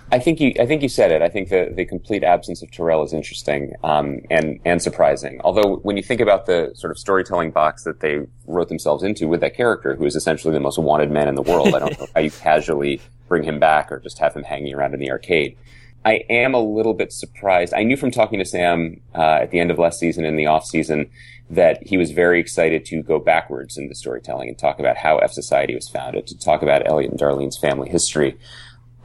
I 0.09 0.19
think 0.19 0.39
you, 0.39 0.53
I 0.59 0.65
think 0.65 0.81
you 0.81 0.89
said 0.89 1.11
it. 1.11 1.21
I 1.21 1.27
think 1.27 1.49
the, 1.49 1.71
the 1.75 1.85
complete 1.85 2.23
absence 2.23 2.61
of 2.61 2.71
Tyrell 2.71 3.03
is 3.03 3.11
interesting, 3.11 3.73
um, 3.83 4.21
and, 4.31 4.59
and 4.63 4.81
surprising. 4.81 5.41
Although 5.43 5.77
when 5.77 5.97
you 5.97 6.03
think 6.03 6.21
about 6.21 6.45
the 6.45 6.71
sort 6.75 6.91
of 6.91 6.97
storytelling 6.97 7.51
box 7.51 7.83
that 7.83 7.99
they 7.99 8.21
wrote 8.45 8.69
themselves 8.69 9.03
into 9.03 9.27
with 9.27 9.41
that 9.41 9.55
character, 9.55 9.95
who 9.95 10.05
is 10.05 10.15
essentially 10.15 10.53
the 10.53 10.61
most 10.61 10.77
wanted 10.77 11.11
man 11.11 11.27
in 11.27 11.35
the 11.35 11.41
world, 11.41 11.75
I 11.75 11.79
don't 11.79 11.99
know 11.99 12.07
how 12.15 12.21
you 12.21 12.31
casually 12.31 13.01
bring 13.27 13.43
him 13.43 13.59
back 13.59 13.91
or 13.91 13.99
just 13.99 14.17
have 14.19 14.33
him 14.33 14.43
hanging 14.43 14.73
around 14.73 14.93
in 14.93 15.01
the 15.01 15.11
arcade. 15.11 15.57
I 16.05 16.23
am 16.29 16.53
a 16.53 16.61
little 16.61 16.93
bit 16.93 17.11
surprised. 17.11 17.73
I 17.73 17.83
knew 17.83 17.97
from 17.97 18.11
talking 18.11 18.39
to 18.39 18.45
Sam, 18.45 19.01
uh, 19.13 19.39
at 19.41 19.51
the 19.51 19.59
end 19.59 19.71
of 19.71 19.77
last 19.77 19.99
season 19.99 20.23
in 20.23 20.37
the 20.37 20.45
off 20.45 20.65
season 20.65 21.09
that 21.49 21.85
he 21.85 21.97
was 21.97 22.11
very 22.11 22.39
excited 22.39 22.85
to 22.85 23.01
go 23.01 23.19
backwards 23.19 23.77
in 23.77 23.89
the 23.89 23.95
storytelling 23.95 24.47
and 24.47 24.57
talk 24.57 24.79
about 24.79 24.95
how 24.97 25.17
F 25.17 25.33
Society 25.33 25.75
was 25.75 25.89
founded, 25.89 26.27
to 26.27 26.37
talk 26.37 26.61
about 26.61 26.87
Elliot 26.87 27.11
and 27.11 27.19
Darlene's 27.19 27.57
family 27.57 27.89
history. 27.89 28.37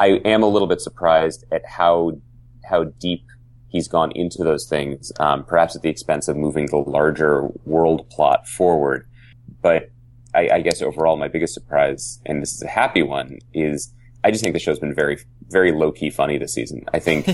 I 0.02 0.20
am 0.24 0.42
a 0.42 0.48
little 0.48 0.66
bit 0.66 0.80
surprised 0.80 1.44
at 1.52 1.64
how 1.64 2.20
how 2.64 2.84
deep 2.98 3.24
he's 3.68 3.86
gone 3.86 4.10
into 4.16 4.42
those 4.42 4.66
things, 4.68 5.12
um, 5.20 5.44
perhaps 5.44 5.76
at 5.76 5.82
the 5.82 5.90
expense 5.90 6.26
of 6.26 6.36
moving 6.36 6.66
the 6.66 6.78
larger 6.78 7.46
world 7.64 8.10
plot 8.10 8.48
forward. 8.48 9.08
But 9.62 9.90
I, 10.34 10.48
I, 10.54 10.60
guess 10.60 10.82
overall, 10.82 11.16
my 11.16 11.28
biggest 11.28 11.54
surprise, 11.54 12.20
and 12.26 12.42
this 12.42 12.52
is 12.52 12.62
a 12.62 12.68
happy 12.68 13.02
one, 13.02 13.38
is 13.54 13.94
I 14.24 14.32
just 14.32 14.42
think 14.42 14.54
the 14.54 14.58
show's 14.58 14.80
been 14.80 14.94
very, 14.94 15.18
very 15.48 15.70
low 15.70 15.92
key 15.92 16.10
funny 16.10 16.36
this 16.36 16.52
season. 16.52 16.84
I 16.92 16.98
think, 16.98 17.28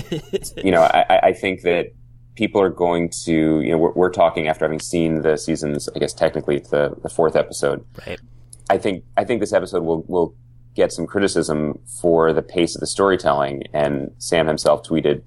you 0.63 0.71
know, 0.71 0.83
I, 0.83 1.19
I, 1.23 1.33
think 1.33 1.63
that 1.63 1.87
people 2.35 2.61
are 2.61 2.69
going 2.69 3.09
to, 3.25 3.61
you 3.61 3.71
know, 3.71 3.77
we're, 3.79 3.93
we're, 3.93 4.11
talking 4.11 4.47
after 4.47 4.65
having 4.65 4.79
seen 4.79 5.23
the 5.23 5.37
seasons, 5.37 5.89
I 5.95 5.99
guess 5.99 6.13
technically 6.13 6.59
the, 6.59 6.95
the 7.01 7.09
fourth 7.09 7.35
episode. 7.35 7.83
Right. 8.05 8.19
I 8.69 8.77
think, 8.77 9.03
I 9.17 9.23
think 9.23 9.39
this 9.41 9.53
episode 9.53 9.83
will, 9.83 10.03
will 10.07 10.35
get 10.79 10.91
some 10.91 11.05
criticism 11.05 11.77
for 12.01 12.33
the 12.33 12.41
pace 12.41 12.75
of 12.75 12.79
the 12.79 12.87
storytelling. 12.87 13.63
And 13.73 14.11
Sam 14.17 14.47
himself 14.47 14.81
tweeted 14.83 15.21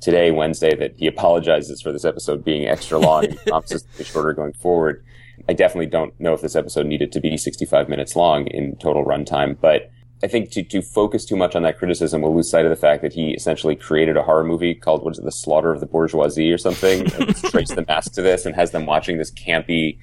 today, 0.00 0.30
Wednesday, 0.30 0.74
that 0.74 0.96
he 0.96 1.06
apologizes 1.06 1.80
for 1.80 1.92
this 1.92 2.04
episode 2.04 2.44
being 2.44 2.66
extra 2.66 2.98
long 2.98 3.24
and 3.24 3.38
promises 3.46 3.82
to 3.82 3.98
be 3.98 4.04
shorter 4.04 4.32
going 4.32 4.52
forward. 4.54 5.04
I 5.48 5.52
definitely 5.52 5.86
don't 5.86 6.18
know 6.20 6.34
if 6.34 6.40
this 6.40 6.56
episode 6.56 6.86
needed 6.86 7.12
to 7.12 7.20
be 7.20 7.36
65 7.36 7.88
minutes 7.88 8.16
long 8.16 8.48
in 8.48 8.76
total 8.76 9.04
runtime, 9.04 9.56
but 9.60 9.90
I 10.24 10.26
think 10.26 10.50
to, 10.52 10.62
to 10.64 10.82
focus 10.82 11.24
too 11.24 11.36
much 11.36 11.54
on 11.54 11.62
that 11.62 11.78
criticism 11.78 12.22
will 12.22 12.34
lose 12.34 12.50
sight 12.50 12.64
of 12.64 12.70
the 12.70 12.76
fact 12.76 13.02
that 13.02 13.12
he 13.12 13.32
essentially 13.32 13.76
created 13.76 14.16
a 14.16 14.22
horror 14.22 14.44
movie 14.44 14.74
called 14.74 15.04
what 15.04 15.12
is 15.12 15.18
it, 15.18 15.24
The 15.24 15.30
Slaughter 15.30 15.72
of 15.72 15.80
the 15.80 15.86
Bourgeoisie 15.86 16.50
or 16.50 16.58
something. 16.58 17.02
And 17.12 17.36
trace 17.50 17.70
the 17.70 17.84
mask 17.86 18.12
to 18.14 18.22
this 18.22 18.46
and 18.46 18.56
has 18.56 18.70
them 18.72 18.86
watching 18.86 19.18
this 19.18 19.30
campy 19.30 19.98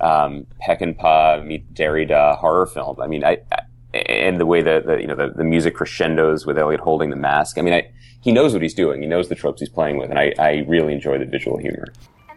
um, 0.00 0.46
Peckinpah 0.66 1.44
meet 1.44 1.72
Derrida 1.74 2.38
horror 2.38 2.66
film. 2.66 3.00
I 3.00 3.06
mean, 3.06 3.24
I, 3.24 3.38
I 3.52 3.62
and 3.94 4.38
the 4.38 4.46
way 4.46 4.62
that 4.62 4.86
the 4.86 5.00
you 5.00 5.06
know 5.06 5.16
the, 5.16 5.32
the 5.34 5.44
music 5.44 5.74
crescendos 5.74 6.46
with 6.46 6.58
Elliot 6.58 6.80
holding 6.80 7.10
the 7.10 7.16
mask. 7.16 7.58
I 7.58 7.62
mean, 7.62 7.74
I, 7.74 7.90
he 8.20 8.32
knows 8.32 8.52
what 8.52 8.62
he's 8.62 8.74
doing. 8.74 9.00
He 9.00 9.08
knows 9.08 9.28
the 9.28 9.34
tropes 9.34 9.60
he's 9.60 9.68
playing 9.68 9.98
with, 9.98 10.10
and 10.10 10.18
I, 10.18 10.34
I 10.38 10.64
really 10.68 10.92
enjoy 10.92 11.18
the 11.18 11.24
visual 11.24 11.58
humor. 11.58 11.86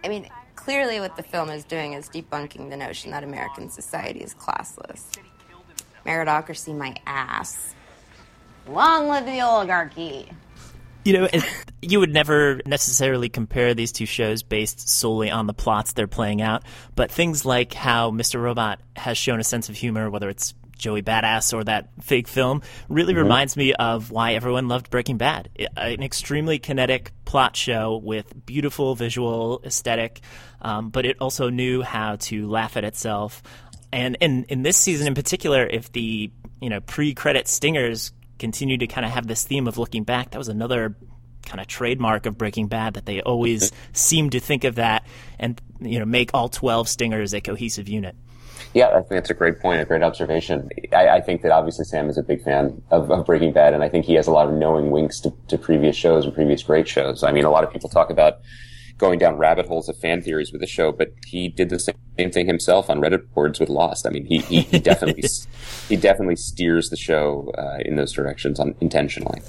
I 0.03 0.07
mean, 0.07 0.27
clearly, 0.55 0.99
what 0.99 1.17
the 1.17 1.23
film 1.23 1.49
is 1.49 1.63
doing 1.63 1.93
is 1.93 2.09
debunking 2.09 2.69
the 2.69 2.77
notion 2.77 3.11
that 3.11 3.23
American 3.23 3.69
society 3.69 4.21
is 4.21 4.33
classless. 4.33 5.17
Meritocracy, 6.05 6.75
my 6.75 6.95
ass. 7.05 7.75
Long 8.67 9.07
live 9.07 9.25
the 9.25 9.41
oligarchy. 9.41 10.29
You 11.03 11.13
know, 11.13 11.27
you 11.81 11.99
would 11.99 12.13
never 12.13 12.61
necessarily 12.65 13.27
compare 13.27 13.73
these 13.73 13.91
two 13.91 14.05
shows 14.05 14.43
based 14.43 14.87
solely 14.87 15.31
on 15.31 15.47
the 15.47 15.53
plots 15.53 15.93
they're 15.93 16.07
playing 16.07 16.41
out, 16.41 16.63
but 16.95 17.11
things 17.11 17.43
like 17.43 17.73
how 17.73 18.11
Mr. 18.11 18.41
Robot 18.41 18.79
has 18.95 19.17
shown 19.17 19.39
a 19.39 19.43
sense 19.43 19.67
of 19.67 19.75
humor, 19.75 20.09
whether 20.09 20.29
it's 20.29 20.53
Joey 20.81 21.01
Badass 21.01 21.53
or 21.53 21.63
that 21.63 21.89
fake 22.01 22.27
film, 22.27 22.61
really 22.89 23.13
mm-hmm. 23.13 23.23
reminds 23.23 23.55
me 23.55 23.73
of 23.73 24.11
why 24.11 24.33
everyone 24.33 24.67
loved 24.67 24.89
Breaking 24.89 25.17
Bad. 25.17 25.49
An 25.77 26.03
extremely 26.03 26.59
kinetic 26.59 27.11
plot 27.23 27.55
show 27.55 28.01
with 28.03 28.45
beautiful 28.45 28.95
visual 28.95 29.61
aesthetic, 29.63 30.19
um, 30.61 30.89
but 30.89 31.05
it 31.05 31.17
also 31.21 31.49
knew 31.49 31.81
how 31.81 32.17
to 32.17 32.49
laugh 32.49 32.75
at 32.75 32.83
itself. 32.83 33.41
And 33.93 34.17
in 34.19 34.45
in 34.45 34.63
this 34.63 34.77
season 34.77 35.07
in 35.07 35.15
particular, 35.15 35.65
if 35.65 35.91
the 35.91 36.31
you 36.59 36.69
know 36.69 36.81
pre-credit 36.81 37.47
stingers 37.47 38.11
continue 38.39 38.77
to 38.77 38.87
kind 38.87 39.05
of 39.05 39.11
have 39.11 39.27
this 39.27 39.43
theme 39.43 39.67
of 39.67 39.77
looking 39.77 40.03
back, 40.03 40.31
that 40.31 40.37
was 40.37 40.47
another 40.47 40.95
kind 41.45 41.59
of 41.59 41.67
trademark 41.67 42.25
of 42.25 42.37
Breaking 42.37 42.67
Bad 42.67 42.95
that 42.95 43.05
they 43.05 43.21
always 43.21 43.71
seem 43.93 44.29
to 44.31 44.39
think 44.39 44.63
of 44.63 44.75
that 44.75 45.05
and 45.39 45.61
you 45.79 45.99
know 45.99 46.05
make 46.05 46.31
all 46.33 46.49
twelve 46.49 46.89
stingers 46.89 47.33
a 47.33 47.41
cohesive 47.41 47.87
unit. 47.87 48.15
Yeah, 48.73 48.87
I 48.87 48.99
think 48.99 49.09
that's 49.09 49.29
a 49.29 49.33
great 49.33 49.59
point, 49.59 49.81
a 49.81 49.85
great 49.85 50.01
observation. 50.01 50.69
I, 50.93 51.09
I 51.09 51.21
think 51.21 51.41
that 51.41 51.51
obviously 51.51 51.83
Sam 51.83 52.09
is 52.09 52.17
a 52.17 52.23
big 52.23 52.41
fan 52.41 52.81
of, 52.89 53.11
of, 53.11 53.25
Breaking 53.25 53.51
Bad, 53.51 53.73
and 53.73 53.83
I 53.83 53.89
think 53.89 54.05
he 54.05 54.13
has 54.13 54.27
a 54.27 54.31
lot 54.31 54.47
of 54.47 54.53
knowing 54.53 54.91
winks 54.91 55.19
to, 55.21 55.33
to 55.49 55.57
previous 55.57 55.95
shows 55.95 56.23
and 56.23 56.33
previous 56.33 56.63
great 56.63 56.87
shows. 56.87 57.21
I 57.21 57.33
mean, 57.33 57.43
a 57.43 57.49
lot 57.49 57.65
of 57.65 57.71
people 57.71 57.89
talk 57.89 58.09
about 58.09 58.39
going 58.97 59.19
down 59.19 59.35
rabbit 59.35 59.65
holes 59.65 59.89
of 59.89 59.97
fan 59.97 60.21
theories 60.21 60.53
with 60.53 60.61
the 60.61 60.67
show, 60.67 60.93
but 60.93 61.09
he 61.25 61.49
did 61.49 61.69
the 61.69 61.79
same 61.79 62.31
thing 62.31 62.45
himself 62.45 62.89
on 62.89 63.01
Reddit 63.01 63.33
boards 63.33 63.59
with 63.59 63.67
Lost. 63.67 64.07
I 64.07 64.09
mean, 64.11 64.25
he, 64.25 64.37
he, 64.37 64.61
he 64.61 64.79
definitely 64.79 65.23
he 65.89 65.97
definitely 65.97 66.37
steers 66.37 66.89
the 66.89 66.97
show 66.97 67.51
uh, 67.57 67.79
in 67.83 67.97
those 67.97 68.13
directions 68.13 68.57
on, 68.59 68.75
intentionally. 68.79 69.41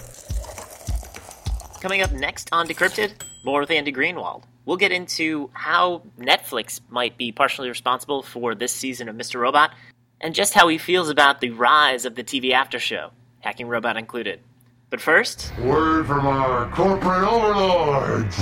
Coming 1.81 2.01
up 2.01 2.13
next 2.13 2.49
on 2.51 2.67
Decrypted, 2.67 3.13
more 3.45 3.61
with 3.61 3.71
Andy 3.71 3.93
Greenwald. 3.93 4.45
We'll 4.65 4.77
get 4.77 4.93
into 4.93 5.51
how 5.53 6.03
Netflix 6.19 6.81
might 6.89 7.19
be 7.19 7.33
partially 7.33 7.69
responsible 7.69 8.23
for 8.23 8.55
this 8.55 8.73
season 8.73 9.09
of 9.09 9.17
Mr. 9.17 9.41
Robot, 9.41 9.73
and 10.21 10.35
just 10.35 10.55
how 10.55 10.69
he 10.69 10.79
feels 10.79 11.09
about 11.09 11.41
the 11.41 11.51
rise 11.51 12.05
of 12.05 12.15
the 12.15 12.23
TV 12.23 12.53
after 12.53 12.79
show, 12.79 13.11
Hacking 13.41 13.67
Robot 13.67 13.97
included. 13.97 14.41
But 14.89 15.01
first, 15.01 15.53
word 15.59 16.07
from 16.07 16.27
our 16.27 16.71
corporate 16.71 17.25
overlords. 17.25 18.39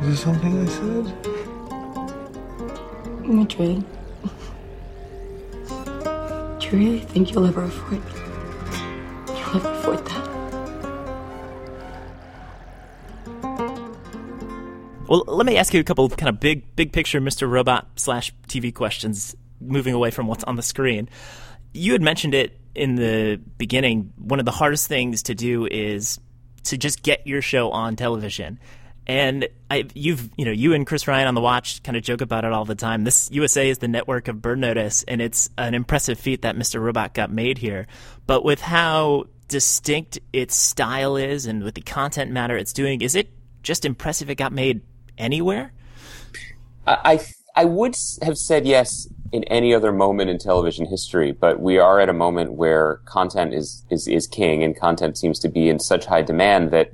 Is 0.00 0.06
there 0.06 0.16
something 0.16 0.58
I 0.58 0.66
said? 0.66 1.12
Madrid. 3.26 3.84
Do 6.60 6.66
you 6.66 6.78
really 6.78 7.00
think 7.00 7.32
you'll 7.32 7.46
ever 7.46 7.64
afford 7.64 8.27
You'll 9.48 9.66
ever 9.66 9.70
afford 9.70 10.06
that? 10.06 10.28
Well, 15.08 15.24
let 15.26 15.46
me 15.46 15.56
ask 15.56 15.72
you 15.72 15.80
a 15.80 15.84
couple 15.84 16.04
of 16.04 16.18
kind 16.18 16.28
of 16.28 16.38
big, 16.38 16.76
big 16.76 16.92
picture 16.92 17.18
Mr. 17.18 17.50
Robot 17.50 17.86
slash 17.96 18.30
TV 18.46 18.74
questions, 18.74 19.34
moving 19.58 19.94
away 19.94 20.10
from 20.10 20.26
what's 20.26 20.44
on 20.44 20.56
the 20.56 20.62
screen. 20.62 21.08
You 21.72 21.92
had 21.92 22.02
mentioned 22.02 22.34
it 22.34 22.60
in 22.74 22.96
the 22.96 23.40
beginning. 23.56 24.12
One 24.18 24.38
of 24.38 24.44
the 24.44 24.52
hardest 24.52 24.86
things 24.86 25.22
to 25.24 25.34
do 25.34 25.66
is 25.66 26.20
to 26.64 26.76
just 26.76 27.02
get 27.02 27.26
your 27.26 27.40
show 27.40 27.70
on 27.70 27.96
television. 27.96 28.58
And 29.06 29.48
I, 29.70 29.86
you've, 29.94 30.28
you 30.36 30.44
know, 30.44 30.50
you 30.50 30.74
and 30.74 30.86
Chris 30.86 31.08
Ryan 31.08 31.26
on 31.26 31.34
the 31.34 31.40
Watch 31.40 31.82
kind 31.82 31.96
of 31.96 32.02
joke 32.02 32.20
about 32.20 32.44
it 32.44 32.52
all 32.52 32.66
the 32.66 32.74
time. 32.74 33.04
This 33.04 33.30
USA 33.32 33.70
is 33.70 33.78
the 33.78 33.88
network 33.88 34.28
of 34.28 34.42
Burn 34.42 34.60
Notice, 34.60 35.06
and 35.08 35.22
it's 35.22 35.48
an 35.56 35.72
impressive 35.72 36.20
feat 36.20 36.42
that 36.42 36.54
Mr. 36.54 36.82
Robot 36.82 37.14
got 37.14 37.30
made 37.30 37.56
here. 37.56 37.86
But 38.26 38.44
with 38.44 38.60
how 38.60 39.24
distinct 39.48 40.18
its 40.32 40.54
style 40.54 41.16
is, 41.16 41.46
and 41.46 41.62
with 41.62 41.74
the 41.74 41.80
content 41.80 42.30
matter 42.30 42.56
it's 42.56 42.72
doing, 42.72 43.00
is 43.00 43.14
it 43.14 43.30
just 43.62 43.84
impressive 43.84 44.30
it 44.30 44.36
got 44.36 44.52
made 44.52 44.82
anywhere? 45.16 45.72
I 46.86 47.20
I 47.56 47.64
would 47.64 47.96
have 48.22 48.38
said 48.38 48.66
yes 48.66 49.08
in 49.32 49.44
any 49.44 49.74
other 49.74 49.92
moment 49.92 50.30
in 50.30 50.38
television 50.38 50.86
history, 50.86 51.32
but 51.32 51.60
we 51.60 51.78
are 51.78 52.00
at 52.00 52.08
a 52.08 52.12
moment 52.12 52.52
where 52.52 53.00
content 53.04 53.52
is 53.52 53.84
is 53.90 54.06
is 54.08 54.26
king, 54.26 54.62
and 54.62 54.78
content 54.78 55.18
seems 55.18 55.38
to 55.40 55.48
be 55.48 55.68
in 55.68 55.78
such 55.80 56.06
high 56.06 56.22
demand 56.22 56.70
that 56.70 56.92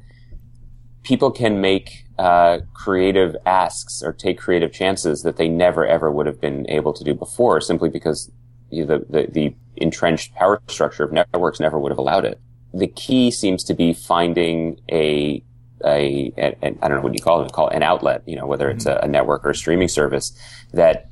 people 1.02 1.30
can 1.30 1.60
make 1.60 2.06
uh, 2.18 2.60
creative 2.72 3.36
asks 3.44 4.02
or 4.02 4.12
take 4.12 4.38
creative 4.38 4.72
chances 4.72 5.22
that 5.22 5.36
they 5.36 5.48
never 5.48 5.86
ever 5.86 6.10
would 6.10 6.26
have 6.26 6.40
been 6.40 6.68
able 6.70 6.92
to 6.92 7.04
do 7.04 7.14
before, 7.14 7.60
simply 7.60 7.88
because 7.88 8.30
the, 8.70 9.04
the, 9.08 9.28
the 9.30 9.54
entrenched 9.76 10.34
power 10.34 10.60
structure 10.68 11.04
of 11.04 11.12
networks 11.12 11.60
never 11.60 11.78
would 11.78 11.92
have 11.92 11.98
allowed 11.98 12.24
it. 12.24 12.40
The 12.76 12.88
key 12.88 13.30
seems 13.30 13.64
to 13.64 13.74
be 13.74 13.92
finding 13.92 14.80
a 14.90 15.42
a, 15.84 16.32
a, 16.36 16.56
a 16.62 16.76
I 16.82 16.88
don't 16.88 16.98
know 16.98 17.02
what 17.02 17.14
you 17.14 17.22
call 17.22 17.42
it, 17.42 17.52
call 17.52 17.68
it 17.68 17.76
an 17.76 17.82
outlet, 17.82 18.22
you 18.26 18.36
know, 18.36 18.46
whether 18.46 18.70
it's 18.70 18.86
a, 18.86 19.00
a, 19.02 19.08
network 19.08 19.44
or 19.44 19.50
a 19.50 19.54
streaming 19.54 19.88
service 19.88 20.32
that 20.72 21.10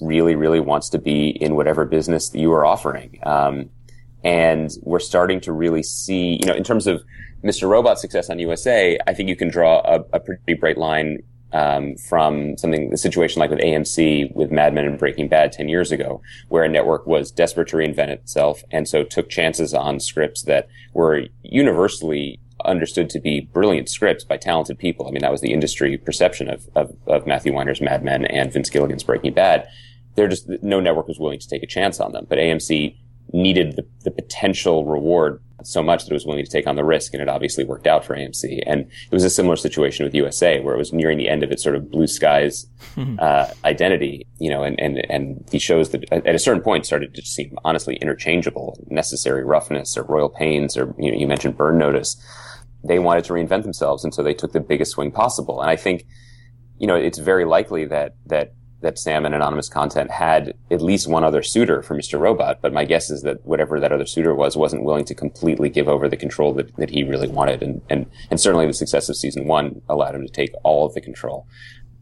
really, 0.00 0.34
really 0.34 0.60
wants 0.60 0.88
to 0.90 0.98
be 0.98 1.28
in 1.28 1.54
whatever 1.54 1.84
business 1.84 2.30
that 2.30 2.38
you 2.38 2.52
are 2.52 2.64
offering. 2.64 3.18
Um, 3.24 3.70
and 4.24 4.70
we're 4.82 5.00
starting 5.00 5.40
to 5.42 5.52
really 5.52 5.82
see, 5.82 6.38
you 6.40 6.46
know, 6.46 6.54
in 6.54 6.64
terms 6.64 6.86
of 6.86 7.02
Mr. 7.44 7.68
Robot's 7.68 8.00
success 8.00 8.30
on 8.30 8.38
USA, 8.38 8.98
I 9.06 9.14
think 9.14 9.28
you 9.28 9.36
can 9.36 9.48
draw 9.48 9.80
a, 9.80 10.04
a 10.14 10.20
pretty 10.20 10.54
bright 10.54 10.78
line 10.78 11.22
um, 11.56 11.96
from 11.96 12.58
something, 12.58 12.90
the 12.90 12.98
situation 12.98 13.40
like 13.40 13.48
with 13.48 13.60
AMC, 13.60 14.34
with 14.34 14.50
Mad 14.50 14.74
Men 14.74 14.84
and 14.84 14.98
Breaking 14.98 15.26
Bad 15.26 15.52
10 15.52 15.70
years 15.70 15.90
ago, 15.90 16.20
where 16.48 16.64
a 16.64 16.68
network 16.68 17.06
was 17.06 17.30
desperate 17.30 17.68
to 17.68 17.78
reinvent 17.78 18.10
itself 18.10 18.62
and 18.70 18.86
so 18.86 19.02
took 19.02 19.30
chances 19.30 19.72
on 19.72 19.98
scripts 19.98 20.42
that 20.42 20.68
were 20.92 21.22
universally 21.42 22.38
understood 22.66 23.08
to 23.08 23.20
be 23.20 23.40
brilliant 23.40 23.88
scripts 23.88 24.22
by 24.22 24.36
talented 24.36 24.78
people. 24.78 25.08
I 25.08 25.12
mean, 25.12 25.22
that 25.22 25.32
was 25.32 25.40
the 25.40 25.52
industry 25.54 25.96
perception 25.96 26.50
of, 26.50 26.68
of, 26.74 26.94
of 27.06 27.26
Matthew 27.26 27.54
Weiner's 27.54 27.80
Mad 27.80 28.04
Men 28.04 28.26
and 28.26 28.52
Vince 28.52 28.68
Gilligan's 28.68 29.02
Breaking 29.02 29.32
Bad. 29.32 29.66
They're 30.14 30.28
just, 30.28 30.46
no 30.62 30.80
network 30.80 31.08
was 31.08 31.18
willing 31.18 31.38
to 31.38 31.48
take 31.48 31.62
a 31.62 31.66
chance 31.66 32.00
on 32.00 32.12
them, 32.12 32.26
but 32.28 32.36
AMC 32.36 32.96
needed 33.32 33.76
the, 33.76 33.86
the 34.04 34.10
potential 34.10 34.84
reward 34.84 35.40
so 35.62 35.82
much 35.82 36.04
that 36.04 36.10
it 36.10 36.14
was 36.14 36.26
willing 36.26 36.44
to 36.44 36.50
take 36.50 36.66
on 36.66 36.76
the 36.76 36.84
risk, 36.84 37.14
and 37.14 37.22
it 37.22 37.28
obviously 37.28 37.64
worked 37.64 37.86
out 37.86 38.04
for 38.04 38.14
AMC. 38.14 38.62
And 38.66 38.82
it 38.82 39.12
was 39.12 39.24
a 39.24 39.30
similar 39.30 39.56
situation 39.56 40.04
with 40.04 40.14
USA, 40.14 40.60
where 40.60 40.74
it 40.74 40.78
was 40.78 40.92
nearing 40.92 41.18
the 41.18 41.28
end 41.28 41.42
of 41.42 41.50
its 41.50 41.62
sort 41.62 41.76
of 41.76 41.90
blue 41.90 42.06
skies 42.06 42.66
uh, 43.18 43.48
identity, 43.64 44.26
you 44.38 44.50
know, 44.50 44.62
and, 44.62 44.78
and, 44.80 45.04
and 45.10 45.46
the 45.50 45.58
shows 45.58 45.90
that 45.90 46.10
at 46.12 46.34
a 46.34 46.38
certain 46.38 46.62
point 46.62 46.86
started 46.86 47.14
to 47.14 47.22
seem 47.22 47.56
honestly 47.64 47.96
interchangeable, 47.96 48.78
necessary 48.90 49.44
roughness 49.44 49.96
or 49.96 50.04
royal 50.04 50.28
pains, 50.28 50.76
or 50.76 50.94
you 50.98 51.10
know, 51.10 51.18
you 51.18 51.26
mentioned 51.26 51.56
burn 51.56 51.78
notice. 51.78 52.16
They 52.84 52.98
wanted 52.98 53.24
to 53.24 53.32
reinvent 53.32 53.62
themselves, 53.62 54.04
and 54.04 54.14
so 54.14 54.22
they 54.22 54.34
took 54.34 54.52
the 54.52 54.60
biggest 54.60 54.92
swing 54.92 55.10
possible. 55.10 55.60
And 55.60 55.70
I 55.70 55.76
think, 55.76 56.06
you 56.78 56.86
know, 56.86 56.94
it's 56.94 57.18
very 57.18 57.44
likely 57.44 57.84
that 57.86 58.14
that 58.26 58.52
that 58.82 58.98
Sam 58.98 59.24
and 59.24 59.34
Anonymous 59.34 59.68
Content 59.68 60.10
had 60.10 60.54
at 60.70 60.82
least 60.82 61.08
one 61.08 61.24
other 61.24 61.42
suitor 61.42 61.82
for 61.82 61.96
Mr. 61.96 62.20
Robot, 62.20 62.58
but 62.60 62.72
my 62.72 62.84
guess 62.84 63.10
is 63.10 63.22
that 63.22 63.44
whatever 63.46 63.80
that 63.80 63.92
other 63.92 64.06
suitor 64.06 64.34
was 64.34 64.56
wasn't 64.56 64.84
willing 64.84 65.04
to 65.06 65.14
completely 65.14 65.68
give 65.68 65.88
over 65.88 66.08
the 66.08 66.16
control 66.16 66.52
that, 66.54 66.74
that 66.76 66.90
he 66.90 67.02
really 67.02 67.28
wanted. 67.28 67.62
And, 67.62 67.80
and, 67.88 68.06
and 68.30 68.40
certainly 68.40 68.66
the 68.66 68.74
success 68.74 69.08
of 69.08 69.16
season 69.16 69.46
one 69.46 69.80
allowed 69.88 70.14
him 70.14 70.26
to 70.26 70.32
take 70.32 70.52
all 70.62 70.86
of 70.86 70.94
the 70.94 71.00
control. 71.00 71.46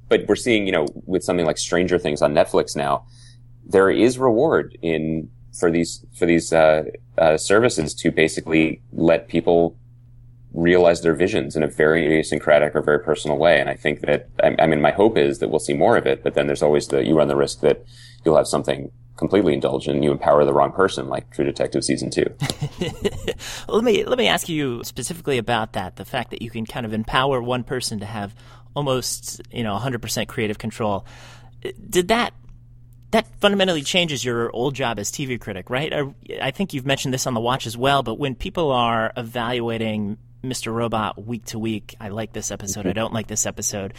But 0.08 0.26
we're 0.26 0.36
seeing, 0.36 0.66
you 0.66 0.72
know, 0.72 0.86
with 1.06 1.22
something 1.22 1.46
like 1.46 1.58
Stranger 1.58 1.98
Things 1.98 2.22
on 2.22 2.34
Netflix 2.34 2.76
now, 2.76 3.06
there 3.64 3.90
is 3.90 4.18
reward 4.18 4.76
in, 4.82 5.30
for 5.58 5.70
these, 5.70 6.04
for 6.18 6.26
these, 6.26 6.52
uh, 6.52 6.84
uh, 7.16 7.38
services 7.38 7.94
to 7.94 8.10
basically 8.10 8.82
let 8.92 9.28
people 9.28 9.76
realize 10.54 11.02
their 11.02 11.14
visions 11.14 11.56
in 11.56 11.62
a 11.62 11.66
very 11.66 12.06
idiosyncratic 12.06 12.74
or 12.74 12.80
very 12.80 13.00
personal 13.00 13.36
way. 13.36 13.60
And 13.60 13.68
I 13.68 13.74
think 13.74 14.00
that, 14.02 14.28
I, 14.42 14.54
I, 14.60 14.66
mean, 14.66 14.80
my 14.80 14.92
hope 14.92 15.18
is 15.18 15.40
that 15.40 15.50
we'll 15.50 15.58
see 15.58 15.74
more 15.74 15.96
of 15.96 16.06
it, 16.06 16.22
but 16.22 16.34
then 16.34 16.46
there's 16.46 16.62
always 16.62 16.86
the, 16.88 17.04
you 17.04 17.16
run 17.16 17.28
the 17.28 17.36
risk 17.36 17.60
that 17.60 17.84
you'll 18.24 18.36
have 18.36 18.46
something 18.46 18.90
completely 19.16 19.52
indulgent 19.52 19.96
and 19.96 20.04
you 20.04 20.12
empower 20.12 20.44
the 20.44 20.52
wrong 20.52 20.72
person, 20.72 21.08
like 21.08 21.30
True 21.32 21.44
Detective 21.44 21.84
season 21.84 22.08
two. 22.08 22.24
let 23.68 23.84
me, 23.84 24.04
let 24.04 24.16
me 24.16 24.28
ask 24.28 24.48
you 24.48 24.82
specifically 24.84 25.38
about 25.38 25.72
that. 25.72 25.96
The 25.96 26.04
fact 26.04 26.30
that 26.30 26.40
you 26.40 26.50
can 26.50 26.66
kind 26.66 26.86
of 26.86 26.92
empower 26.92 27.42
one 27.42 27.64
person 27.64 27.98
to 28.00 28.06
have 28.06 28.34
almost, 28.76 29.40
you 29.50 29.64
know, 29.64 29.76
100% 29.76 30.28
creative 30.28 30.58
control. 30.58 31.04
Did 31.88 32.08
that 32.08 32.32
that 33.10 33.28
fundamentally 33.40 33.82
changes 33.82 34.24
your 34.24 34.50
old 34.50 34.74
job 34.74 34.98
as 34.98 35.12
TV 35.12 35.40
critic, 35.40 35.70
right? 35.70 35.92
I 36.42 36.50
think 36.50 36.74
you've 36.74 36.84
mentioned 36.84 37.14
this 37.14 37.28
on 37.28 37.34
the 37.34 37.40
watch 37.40 37.64
as 37.64 37.76
well, 37.76 38.02
but 38.02 38.18
when 38.18 38.34
people 38.34 38.72
are 38.72 39.12
evaluating 39.16 40.18
Mr. 40.44 40.72
Robot 40.72 41.24
week 41.24 41.44
to 41.46 41.58
week, 41.58 41.96
I 42.00 42.08
like 42.08 42.32
this 42.32 42.50
episode, 42.50 42.86
I 42.86 42.92
don't 42.92 43.12
like 43.12 43.26
this 43.26 43.46
episode, 43.46 43.94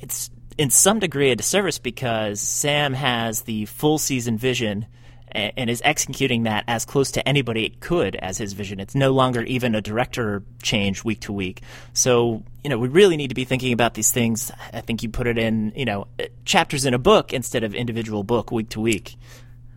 it's 0.00 0.30
in 0.58 0.70
some 0.70 0.98
degree 0.98 1.30
a 1.30 1.36
disservice 1.36 1.78
because 1.78 2.40
Sam 2.40 2.92
has 2.94 3.42
the 3.42 3.66
full 3.66 3.98
season 3.98 4.38
vision 4.38 4.86
and 5.34 5.68
is 5.68 5.82
executing 5.84 6.44
that 6.44 6.62
as 6.68 6.84
close 6.84 7.10
to 7.12 7.28
anybody 7.28 7.70
could 7.80 8.14
as 8.14 8.38
his 8.38 8.52
vision. 8.52 8.78
It's 8.78 8.94
no 8.94 9.10
longer 9.12 9.42
even 9.42 9.74
a 9.74 9.80
director 9.80 10.44
change 10.62 11.02
week 11.02 11.20
to 11.22 11.32
week. 11.32 11.62
So, 11.92 12.44
you 12.62 12.70
know, 12.70 12.78
we 12.78 12.86
really 12.86 13.16
need 13.16 13.28
to 13.28 13.34
be 13.34 13.44
thinking 13.44 13.72
about 13.72 13.94
these 13.94 14.12
things. 14.12 14.52
I 14.72 14.80
think 14.80 15.02
you 15.02 15.08
put 15.08 15.26
it 15.26 15.36
in, 15.36 15.72
you 15.74 15.86
know, 15.86 16.06
chapters 16.44 16.84
in 16.84 16.94
a 16.94 16.98
book 17.00 17.32
instead 17.32 17.64
of 17.64 17.74
individual 17.74 18.22
book 18.22 18.52
week 18.52 18.68
to 18.70 18.80
week. 18.80 19.16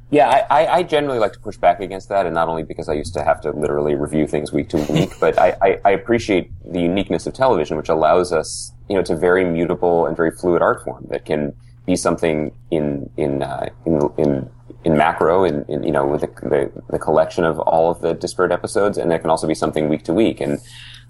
Yeah, 0.10 0.46
I, 0.50 0.68
I 0.68 0.84
generally 0.84 1.20
like 1.20 1.34
to 1.34 1.40
push 1.40 1.58
back 1.58 1.82
against 1.82 2.08
that, 2.10 2.26
and 2.26 2.34
not 2.34 2.48
only 2.48 2.64
because 2.64 2.88
I 2.88 2.94
used 2.94 3.14
to 3.16 3.24
have 3.24 3.42
to 3.42 3.52
literally 3.52 3.96
review 3.96 4.26
things 4.26 4.54
week 4.54 4.70
to 4.70 4.78
week, 4.90 5.12
but 5.20 5.38
I, 5.38 5.58
I, 5.62 5.80
I 5.84 5.92
appreciate 5.92 6.50
the 6.66 6.80
uniqueness 6.80 7.28
of 7.28 7.34
television, 7.34 7.76
which 7.76 7.90
allows 7.90 8.32
us, 8.32 8.72
you 8.88 8.96
know, 8.96 9.02
it's 9.02 9.10
a 9.10 9.18
very 9.18 9.44
mutable 9.44 10.06
and 10.06 10.16
very 10.16 10.32
fluid 10.32 10.62
art 10.62 10.82
form 10.84 11.06
that 11.10 11.26
can 11.26 11.54
be 11.86 11.96
something 11.96 12.54
in 12.72 13.10
in 13.18 13.44
uh, 13.44 13.68
in, 13.86 14.02
in 14.18 14.50
in 14.84 14.96
macro, 14.96 15.44
in, 15.44 15.66
in 15.68 15.84
you 15.84 15.92
know, 15.92 16.06
with 16.06 16.22
the, 16.22 16.28
the, 16.28 16.84
the, 16.90 17.00
collection 17.00 17.44
of 17.44 17.60
all 17.60 17.92
of 17.92 18.02
the 18.02 18.14
disparate 18.14 18.52
episodes, 18.52 18.98
and 18.98 19.12
it 19.12 19.20
can 19.20 19.30
also 19.30 19.48
be 19.48 19.56
something 19.56 19.90
week 19.90 20.04
to 20.04 20.14
week. 20.14 20.40
And 20.40 20.60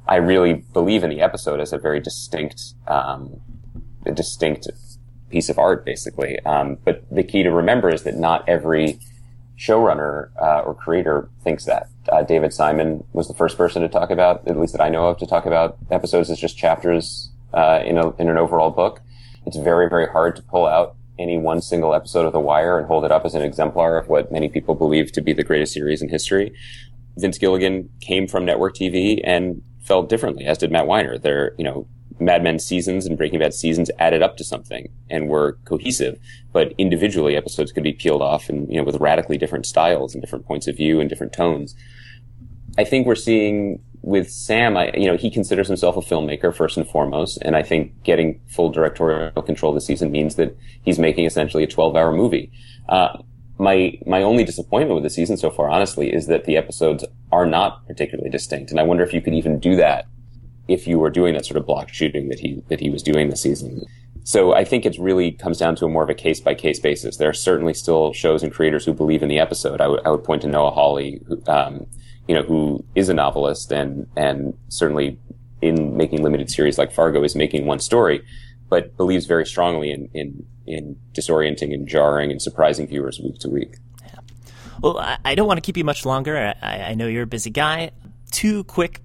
I 0.08 0.16
really 0.16 0.66
believe 0.74 1.04
in 1.04 1.10
the 1.10 1.22
episode 1.22 1.60
as 1.60 1.74
a 1.74 1.78
very 1.78 2.00
distinct, 2.00 2.74
um, 2.88 3.42
a 4.06 4.12
distinct 4.12 4.68
piece 5.30 5.50
of 5.50 5.58
art, 5.58 5.86
basically. 5.86 6.40
Um, 6.46 6.78
but 6.84 7.04
the 7.12 7.24
key 7.24 7.44
to 7.44 7.52
remember 7.52 7.90
is 7.90 8.04
that 8.04 8.16
not 8.16 8.48
every 8.48 9.00
showrunner 9.58 10.30
uh, 10.42 10.62
or 10.62 10.76
creator 10.76 11.30
thinks 11.44 11.66
that. 11.66 11.90
Uh, 12.12 12.22
David 12.24 12.54
Simon 12.54 13.04
was 13.14 13.28
the 13.28 13.34
first 13.34 13.58
person 13.58 13.82
to 13.82 13.90
talk 13.90 14.10
about, 14.12 14.48
at 14.48 14.58
least 14.58 14.74
that 14.74 14.82
I 14.82 14.90
know 14.90 15.08
of, 15.08 15.18
to 15.18 15.26
talk 15.26 15.46
about 15.46 15.78
episodes 15.92 16.30
as 16.30 16.40
just 16.40 16.58
chapters 16.58 17.32
uh, 17.54 17.82
in 17.86 17.98
a 17.98 18.16
in 18.18 18.30
an 18.30 18.38
overall 18.38 18.70
book. 18.70 19.02
It's 19.46 19.58
very 19.58 19.90
very 19.90 20.08
hard 20.08 20.36
to 20.36 20.42
pull 20.42 20.66
out 20.68 20.96
any 21.20 21.38
one 21.38 21.62
single 21.62 21.94
episode 21.94 22.26
of 22.26 22.34
The 22.34 22.40
Wire 22.40 22.78
and 22.78 22.88
hold 22.88 23.04
it 23.04 23.12
up 23.12 23.26
as 23.26 23.34
an 23.34 23.42
exemplar 23.42 23.98
of 23.98 24.08
what 24.08 24.32
many 24.32 24.50
people 24.50 24.76
believe 24.76 25.12
to 25.14 25.22
be 25.22 25.34
the 25.34 25.44
greatest 25.44 25.74
series 25.74 26.02
in 26.02 26.10
history. 26.10 26.54
Vince 27.18 27.40
Gilligan 27.40 27.90
came 28.00 28.28
from 28.28 28.46
network 28.46 28.76
TV 28.76 29.20
and 29.24 29.64
felt 29.82 30.10
differently, 30.10 30.46
as 30.46 30.60
did 30.60 30.72
Matt 30.72 30.86
Weiner. 30.86 31.18
They're, 31.18 31.54
you 31.58 31.64
know, 31.64 31.88
Mad 32.20 32.44
Men 32.44 32.60
seasons 32.60 33.06
and 33.06 33.18
Breaking 33.18 33.40
Bad 33.40 33.54
seasons 33.54 33.92
added 34.00 34.22
up 34.22 34.38
to 34.38 34.44
something 34.44 34.90
and 35.10 35.30
were 35.30 35.58
cohesive, 35.66 36.20
but 36.52 36.74
individually 36.78 37.36
episodes 37.36 37.72
could 37.72 37.84
be 37.84 37.94
peeled 37.94 38.22
off 38.22 38.50
and, 38.50 38.70
you 38.72 38.78
know, 38.78 38.84
with 38.84 38.96
radically 38.98 39.38
different 39.38 39.66
styles 39.66 40.14
and 40.14 40.22
different 40.22 40.46
points 40.46 40.68
of 40.68 40.76
view 40.76 41.00
and 41.00 41.10
different 41.10 41.34
tones. 41.34 41.76
I 42.78 42.84
think 42.84 43.08
we're 43.08 43.16
seeing 43.16 43.82
with 44.02 44.32
Sam, 44.32 44.78
I, 44.78 44.92
you 44.94 45.08
know, 45.08 45.18
he 45.18 45.30
considers 45.30 45.68
himself 45.68 45.98
a 45.98 46.02
filmmaker 46.02 46.56
first 46.56 46.78
and 46.78 46.88
foremost, 46.88 47.40
and 47.42 47.56
I 47.56 47.64
think 47.64 48.04
getting 48.04 48.40
full 48.48 48.70
directorial 48.70 49.42
control 49.42 49.74
this 49.74 49.86
season 49.86 50.12
means 50.12 50.36
that 50.36 50.56
he's 50.84 50.98
making 50.98 51.26
essentially 51.26 51.64
a 51.64 51.68
12-hour 51.68 52.14
movie. 52.14 52.52
Uh, 52.88 53.18
my 53.60 54.00
my 54.06 54.22
only 54.22 54.44
disappointment 54.44 54.94
with 54.94 55.04
the 55.04 55.10
season 55.10 55.36
so 55.36 55.50
far, 55.50 55.70
honestly, 55.70 56.14
is 56.14 56.28
that 56.28 56.46
the 56.46 56.56
episodes 56.56 57.04
are 57.32 57.46
not 57.46 57.86
particularly 57.88 58.30
distinct, 58.30 58.72
and 58.72 58.80
I 58.80 58.84
wonder 58.84 59.04
if 59.04 59.14
you 59.14 59.22
could 59.22 59.34
even 59.34 59.60
do 59.60 59.76
that 59.76 60.06
if 60.68 60.88
you 60.88 61.00
were 61.00 61.10
doing 61.10 61.34
that 61.34 61.46
sort 61.46 61.58
of 61.58 61.66
block 61.66 61.90
shooting 61.90 62.30
that 62.30 62.40
he 62.40 62.64
that 62.68 62.80
he 62.80 62.90
was 62.90 63.04
doing 63.04 63.30
this 63.30 63.42
season. 63.42 63.86
So 64.24 64.54
I 64.54 64.66
think 64.66 64.86
it 64.86 64.98
really 65.00 65.32
comes 65.32 65.58
down 65.58 65.78
to 65.78 65.86
a 65.86 65.88
more 65.88 66.04
of 66.04 66.10
a 66.10 66.14
case 66.14 66.42
by 66.42 66.54
case 66.54 66.82
basis. 66.82 67.16
There 67.16 67.30
are 67.30 67.34
certainly 67.34 67.74
still 67.74 68.12
shows 68.12 68.44
and 68.44 68.52
creators 68.52 68.84
who 68.84 68.94
believe 68.94 69.24
in 69.24 69.30
the 69.30 69.40
episode. 69.40 69.80
I, 69.80 69.86
w- 69.86 70.02
I 70.04 70.10
would 70.10 70.26
point 70.26 70.42
to 70.42 70.50
Noah 70.50 70.72
Hawley, 70.72 71.22
who, 71.28 71.42
um, 71.48 71.86
you 72.28 72.36
know, 72.36 72.42
who 72.42 72.84
is 72.94 73.08
a 73.08 73.14
novelist 73.14 73.72
and, 73.72 74.06
and 74.18 74.54
certainly 74.68 75.18
in 75.62 75.96
making 75.96 76.24
limited 76.24 76.50
series 76.50 76.78
like 76.78 76.92
Fargo 76.92 77.24
is 77.24 77.38
making 77.38 77.68
one 77.68 77.80
story, 77.80 78.22
but 78.68 78.98
believes 78.98 79.28
very 79.28 79.46
strongly 79.46 79.92
in, 79.92 80.10
in, 80.14 80.46
in 80.66 80.98
disorienting 81.14 81.74
and 81.74 81.88
jarring 81.88 82.30
and 82.30 82.42
surprising 82.42 82.86
viewers 82.86 83.22
week 83.24 83.40
to 83.40 83.50
week. 83.50 83.78
Yeah. 84.04 84.20
Well, 84.82 84.98
I, 84.98 85.18
I 85.24 85.36
don't 85.36 85.48
want 85.48 85.58
to 85.58 85.62
keep 85.62 85.78
you 85.78 85.86
much 85.86 86.06
longer. 86.06 86.54
I, 86.62 86.68
I 86.68 86.94
know 86.96 87.08
you're 87.08 87.24
a 87.24 87.28
busy 87.28 87.50
guy. 87.50 87.92
Two 88.32 88.66
quick 88.66 89.00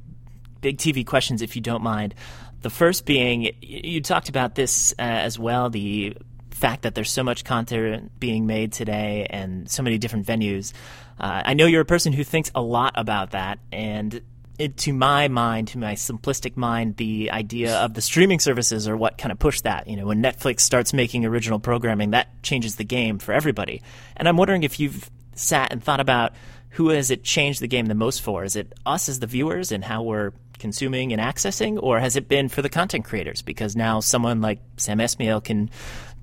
big 0.62 0.78
TV 0.78 1.06
questions, 1.06 1.42
if 1.42 1.54
you 1.54 1.60
don't 1.60 1.82
mind. 1.82 2.14
The 2.62 2.70
first 2.70 3.04
being, 3.04 3.54
you 3.60 4.00
talked 4.00 4.30
about 4.30 4.54
this 4.54 4.94
uh, 4.98 5.02
as 5.02 5.38
well, 5.38 5.68
the 5.68 6.16
fact 6.50 6.82
that 6.82 6.94
there's 6.94 7.10
so 7.10 7.24
much 7.24 7.44
content 7.44 8.18
being 8.18 8.46
made 8.46 8.72
today 8.72 9.26
and 9.28 9.68
so 9.70 9.82
many 9.82 9.98
different 9.98 10.26
venues. 10.26 10.72
Uh, 11.18 11.42
I 11.44 11.54
know 11.54 11.66
you're 11.66 11.82
a 11.82 11.84
person 11.84 12.12
who 12.12 12.24
thinks 12.24 12.50
a 12.54 12.62
lot 12.62 12.94
about 12.96 13.32
that, 13.32 13.58
and 13.70 14.22
it, 14.58 14.76
to 14.78 14.92
my 14.92 15.28
mind, 15.28 15.68
to 15.68 15.78
my 15.78 15.94
simplistic 15.94 16.56
mind, 16.56 16.96
the 16.96 17.32
idea 17.32 17.76
of 17.78 17.94
the 17.94 18.00
streaming 18.00 18.38
services 18.38 18.86
are 18.86 18.96
what 18.96 19.18
kind 19.18 19.32
of 19.32 19.38
push 19.38 19.60
that. 19.62 19.88
You 19.88 19.96
know, 19.96 20.06
when 20.06 20.22
Netflix 20.22 20.60
starts 20.60 20.92
making 20.92 21.24
original 21.24 21.58
programming, 21.58 22.12
that 22.12 22.42
changes 22.42 22.76
the 22.76 22.84
game 22.84 23.18
for 23.18 23.32
everybody. 23.32 23.82
And 24.16 24.28
I'm 24.28 24.36
wondering 24.36 24.62
if 24.62 24.78
you've 24.78 25.10
sat 25.34 25.72
and 25.72 25.82
thought 25.82 26.00
about 26.00 26.32
who 26.70 26.88
has 26.88 27.10
it 27.10 27.22
changed 27.22 27.60
the 27.60 27.68
game 27.68 27.86
the 27.86 27.94
most 27.94 28.22
for? 28.22 28.44
Is 28.44 28.56
it 28.56 28.72
us 28.86 29.08
as 29.08 29.20
the 29.20 29.26
viewers 29.26 29.72
and 29.72 29.84
how 29.84 30.02
we're 30.02 30.32
consuming 30.62 31.12
and 31.12 31.20
accessing, 31.20 31.78
or 31.82 32.00
has 32.00 32.16
it 32.16 32.28
been 32.28 32.48
for 32.48 32.62
the 32.62 32.70
content 32.70 33.04
creators? 33.04 33.42
Because 33.42 33.76
now 33.76 34.00
someone 34.00 34.40
like 34.40 34.60
Sam 34.78 34.98
Esmail 34.98 35.44
can 35.44 35.68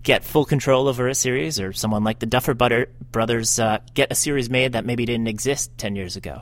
get 0.02 0.24
full 0.24 0.46
control 0.46 0.88
over 0.88 1.08
a 1.08 1.14
series, 1.14 1.60
or 1.60 1.74
someone 1.74 2.04
like 2.04 2.18
the 2.18 2.26
Duffer 2.26 2.56
Brothers 2.56 3.60
uh, 3.60 3.80
get 3.94 4.12
a 4.12 4.16
series 4.16 4.50
made 4.50 4.72
that 4.72 4.86
maybe 4.86 5.06
didn't 5.06 5.28
exist 5.28 5.78
10 5.78 5.96
years 5.96 6.16
ago? 6.16 6.42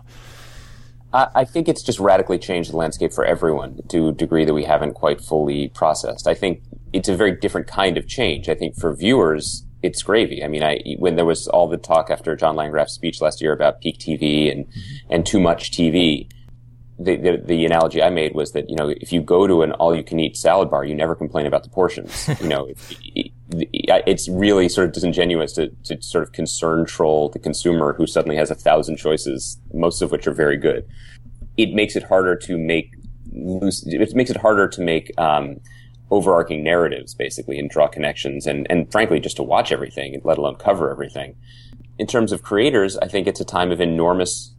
I 1.13 1.45
think 1.45 1.67
it's 1.67 1.81
just 1.81 1.99
radically 1.99 2.37
changed 2.37 2.71
the 2.71 2.77
landscape 2.77 3.13
for 3.13 3.25
everyone 3.25 3.79
to 3.89 4.09
a 4.09 4.11
degree 4.11 4.45
that 4.45 4.53
we 4.53 4.65
haven't 4.65 4.93
quite 4.93 5.19
fully 5.21 5.69
processed. 5.69 6.27
I 6.27 6.35
think 6.35 6.61
it's 6.93 7.09
a 7.09 7.15
very 7.15 7.31
different 7.31 7.67
kind 7.67 7.97
of 7.97 8.07
change. 8.07 8.49
I 8.49 8.55
think 8.55 8.75
for 8.75 8.93
viewers, 8.93 9.65
it's 9.81 10.03
gravy. 10.03 10.43
I 10.43 10.47
mean, 10.47 10.63
I 10.63 10.79
when 10.99 11.15
there 11.15 11.25
was 11.25 11.47
all 11.47 11.67
the 11.67 11.77
talk 11.77 12.09
after 12.09 12.35
John 12.35 12.55
Landgraf's 12.55 12.93
speech 12.93 13.21
last 13.21 13.41
year 13.41 13.53
about 13.53 13.81
peak 13.81 13.99
TV 13.99 14.51
and 14.51 14.65
and 15.09 15.25
too 15.25 15.39
much 15.39 15.71
TV, 15.71 16.29
the, 16.99 17.15
the, 17.15 17.37
the 17.37 17.65
analogy 17.65 18.01
I 18.01 18.09
made 18.09 18.33
was 18.33 18.53
that 18.53 18.69
you 18.69 18.75
know 18.75 18.89
if 18.89 19.11
you 19.13 19.21
go 19.21 19.45
to 19.45 19.61
an 19.61 19.71
all 19.73 19.95
you 19.95 20.03
can 20.03 20.19
eat 20.19 20.35
salad 20.35 20.69
bar, 20.69 20.83
you 20.83 20.95
never 20.95 21.15
complain 21.15 21.45
about 21.45 21.63
the 21.63 21.69
portions. 21.69 22.27
you 22.41 22.47
know, 22.47 22.65
it, 22.65 22.77
it, 23.15 23.31
it's 24.07 24.27
really 24.27 24.67
sort 24.67 24.87
of 24.87 24.93
disingenuous 24.93 25.53
to, 25.53 25.69
to 25.83 26.01
sort 26.01 26.23
of 26.23 26.31
concern 26.31 26.85
troll 26.85 27.29
the 27.29 27.39
consumer 27.39 27.93
who 27.93 28.07
suddenly 28.07 28.35
has 28.35 28.49
a 28.49 28.55
thousand 28.55 28.97
choices, 28.97 29.59
most 29.73 30.01
of 30.01 30.11
which 30.11 30.27
are 30.27 30.33
very 30.33 30.57
good. 30.57 30.87
It 31.55 31.73
makes 31.73 31.95
it 31.95 32.03
harder 32.03 32.35
to 32.35 32.57
make 32.57 32.91
loose. 33.31 33.85
It 33.85 34.15
makes 34.15 34.31
it 34.31 34.37
harder 34.37 34.67
to 34.67 34.81
make 34.81 35.11
um, 35.19 35.57
overarching 36.09 36.63
narratives, 36.63 37.13
basically, 37.13 37.59
and 37.59 37.69
draw 37.69 37.87
connections, 37.87 38.47
and 38.47 38.65
and 38.71 38.91
frankly, 38.91 39.19
just 39.19 39.37
to 39.37 39.43
watch 39.43 39.71
everything, 39.71 40.19
let 40.23 40.39
alone 40.39 40.55
cover 40.55 40.89
everything. 40.89 41.35
In 41.99 42.07
terms 42.07 42.31
of 42.31 42.41
creators, 42.41 42.97
I 42.97 43.07
think 43.07 43.27
it's 43.27 43.39
a 43.39 43.45
time 43.45 43.71
of 43.71 43.81
enormous 43.81 44.53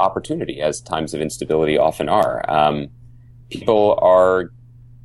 opportunity, 0.00 0.60
as 0.60 0.80
times 0.80 1.14
of 1.14 1.20
instability 1.20 1.78
often 1.78 2.08
are. 2.08 2.44
Um, 2.50 2.88
people 3.50 3.98
are 4.00 4.50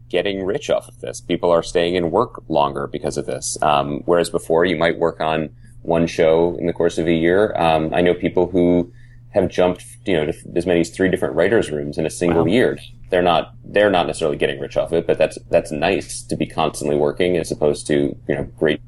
getting 0.10 0.46
rich 0.46 0.70
off 0.70 0.88
of 0.88 1.00
this. 1.02 1.22
People 1.22 1.52
are 1.52 1.64
staying 1.64 1.96
in 1.96 2.12
work 2.12 2.44
longer 2.48 2.88
because 2.88 3.18
of 3.18 3.26
this. 3.26 3.58
Um, 3.62 4.02
whereas 4.06 4.30
before, 4.30 4.66
you 4.66 4.78
might 4.78 4.98
work 4.98 5.20
on 5.20 5.50
one 5.82 6.08
show 6.08 6.56
in 6.60 6.68
the 6.68 6.74
course 6.74 6.98
of 6.98 7.08
a 7.08 7.14
year. 7.14 7.56
Um, 7.58 7.94
I 7.94 8.02
know 8.02 8.14
people 8.14 8.48
who 8.48 8.92
have 9.36 9.50
jumped, 9.50 9.86
you 10.06 10.16
know, 10.16 10.32
to 10.32 10.34
as 10.56 10.66
many 10.66 10.80
as 10.80 10.90
three 10.90 11.10
different 11.10 11.36
writers' 11.36 11.70
rooms 11.70 11.98
in 11.98 12.06
a 12.06 12.10
single 12.10 12.44
wow. 12.44 12.52
year. 12.52 12.80
They're 13.10 13.22
not 13.22 13.54
they're 13.64 13.90
not 13.90 14.08
necessarily 14.08 14.38
getting 14.38 14.60
rich 14.60 14.78
off 14.78 14.92
of 14.92 15.00
it, 15.00 15.08
but 15.08 15.18
that's 15.18 15.38
that's 15.52 15.72
nice 15.72 16.24
to 16.24 16.36
be 16.36 16.46
constantly 16.46 16.98
working 16.98 17.38
as 17.38 17.52
opposed 17.52 17.86
to 17.88 18.18
you 18.28 18.36
know 18.36 18.44
great 18.58 18.82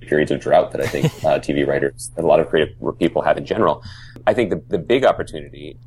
periods 0.00 0.30
of 0.30 0.40
drought 0.40 0.72
that 0.72 0.80
I 0.80 0.86
think 0.86 1.04
uh, 1.24 1.38
TV 1.38 1.66
writers, 1.66 2.10
and 2.16 2.24
a 2.24 2.28
lot 2.28 2.40
of 2.40 2.48
creative 2.48 2.74
people 2.98 3.22
have 3.22 3.36
in 3.36 3.44
general. 3.44 3.82
I 4.26 4.34
think 4.34 4.50
the, 4.50 4.62
the 4.68 4.78
big 4.78 5.04
opportunity 5.04 5.78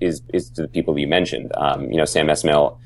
is 0.00 0.22
is 0.32 0.50
to 0.50 0.62
the 0.62 0.68
people 0.68 0.94
that 0.94 1.00
you 1.00 1.06
mentioned. 1.06 1.52
Um, 1.56 1.90
you 1.90 1.96
know, 1.96 2.04
Sam 2.04 2.26
Esmail, 2.26 2.78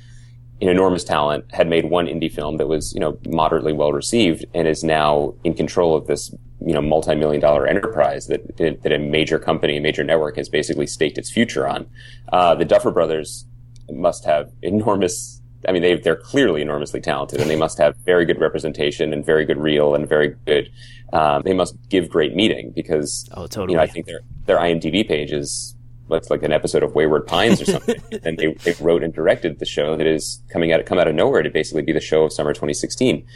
an 0.61 0.69
enormous 0.69 1.05
talent, 1.05 1.45
had 1.53 1.69
made 1.69 1.87
one 1.87 2.07
indie 2.07 2.33
film 2.33 2.57
that 2.59 2.69
was 2.69 2.93
you 2.95 3.01
know 3.01 3.19
moderately 3.27 3.73
well 3.73 3.93
received, 3.93 4.45
and 4.55 4.69
is 4.69 4.85
now 4.85 5.35
in 5.45 5.55
control 5.55 5.97
of 5.97 6.07
this 6.07 6.35
you 6.61 6.75
know 6.75 6.83
multi-million 6.83 7.41
dollar 7.41 7.67
enterprise 7.67 8.27
that 8.27 8.57
that 8.59 8.93
a 8.93 8.99
major 8.99 9.39
company, 9.39 9.77
a 9.77 9.81
major 9.81 10.05
network, 10.05 10.37
has 10.37 10.49
basically 10.49 10.87
staked 10.87 11.19
its 11.19 11.31
future 11.31 11.67
on. 11.67 11.87
Uh, 12.33 12.55
the 12.55 12.65
Duffer 12.65 12.91
Brothers 12.91 13.47
must 13.91 14.25
have 14.25 14.53
enormous 14.63 15.39
I 15.67 15.73
mean, 15.73 15.83
they, 15.83 15.97
they're 15.97 16.17
clearly 16.17 16.63
enormously 16.63 17.01
talented 17.01 17.41
and 17.41 17.51
they 17.51 17.57
must 17.57 17.79
have 17.79 17.97
very 18.05 18.25
good 18.25 18.41
representation 18.41 19.13
and 19.13 19.25
very 19.25 19.45
good 19.45 19.59
reel 19.59 19.95
and 19.95 20.09
very 20.09 20.37
good, 20.47 20.71
um, 21.13 21.43
they 21.43 21.55
must 21.55 21.77
give 21.89 22.09
great 22.09 22.35
meeting 22.35 22.73
because, 22.75 23.29
oh, 23.33 23.47
totally. 23.47 23.73
you 23.73 23.77
know, 23.77 23.83
I 23.83 23.87
think 23.87 24.07
their, 24.07 24.21
their 24.47 24.59
IMDb 24.59 25.07
page 25.07 25.33
is, 25.33 25.75
what's 26.09 26.31
like 26.31 26.43
an 26.43 26.53
episode 26.53 26.83
of 26.83 26.95
Wayward 26.95 27.27
Pines 27.27 27.61
or 27.61 27.65
something. 27.67 28.03
and 28.25 28.39
they, 28.39 28.53
they 28.65 28.75
wrote 28.81 29.05
and 29.05 29.13
directed 29.13 29.59
the 29.59 29.67
show 29.67 29.97
that 29.97 30.07
is 30.07 30.43
coming 30.51 30.73
out, 30.73 30.85
come 30.87 30.99
out 30.99 31.07
of 31.07 31.15
nowhere 31.15 31.43
to 31.43 31.51
basically 31.51 31.83
be 31.83 31.93
the 31.93 32.01
show 32.01 32.25
of 32.25 32.33
summer 32.33 32.53
2016. 32.53 33.27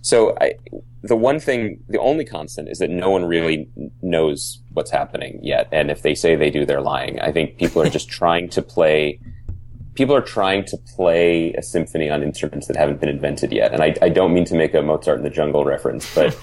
So 0.00 0.36
I, 0.40 0.54
the 1.02 1.16
one 1.16 1.40
thing, 1.40 1.82
the 1.88 1.98
only 1.98 2.24
constant 2.24 2.68
is 2.68 2.78
that 2.78 2.90
no 2.90 3.10
one 3.10 3.24
really 3.24 3.68
knows 4.02 4.60
what's 4.72 4.90
happening 4.90 5.40
yet. 5.42 5.68
And 5.72 5.90
if 5.90 6.02
they 6.02 6.14
say 6.14 6.36
they 6.36 6.50
do, 6.50 6.64
they're 6.64 6.80
lying. 6.80 7.20
I 7.20 7.32
think 7.32 7.58
people 7.58 7.82
are 7.82 7.90
just 7.90 8.08
trying 8.20 8.48
to 8.50 8.62
play, 8.62 9.20
people 9.94 10.14
are 10.14 10.22
trying 10.22 10.64
to 10.66 10.76
play 10.94 11.52
a 11.54 11.62
symphony 11.62 12.10
on 12.10 12.22
instruments 12.22 12.68
that 12.68 12.76
haven't 12.76 13.00
been 13.00 13.08
invented 13.08 13.52
yet. 13.52 13.72
And 13.72 13.82
I, 13.82 13.96
I 14.00 14.08
don't 14.08 14.32
mean 14.32 14.44
to 14.46 14.54
make 14.54 14.74
a 14.74 14.82
Mozart 14.82 15.18
in 15.18 15.24
the 15.24 15.30
Jungle 15.30 15.64
reference, 15.64 16.14
but 16.14 16.38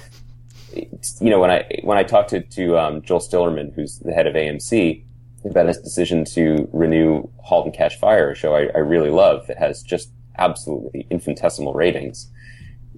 you 0.73 1.29
know, 1.29 1.39
when 1.39 1.51
I, 1.51 1.79
when 1.83 1.97
I 1.97 2.03
talked 2.03 2.29
to, 2.31 2.41
to 2.41 2.77
um, 2.77 3.01
Joel 3.01 3.19
Stillerman, 3.19 3.73
who's 3.73 3.99
the 3.99 4.13
head 4.13 4.27
of 4.27 4.35
AMC, 4.35 5.03
about 5.45 5.67
his 5.67 5.77
decision 5.77 6.25
to 6.25 6.67
renew 6.73 7.27
*Halt 7.37 7.65
and 7.65 7.75
Catch 7.75 7.99
Fire*, 7.99 8.31
a 8.31 8.35
show 8.35 8.55
I, 8.55 8.69
I 8.73 8.79
really 8.79 9.11
love 9.11 9.45
that 9.47 9.57
has 9.57 9.83
just 9.83 10.09
absolutely 10.37 11.05
infinitesimal 11.09 11.73
ratings 11.73 12.29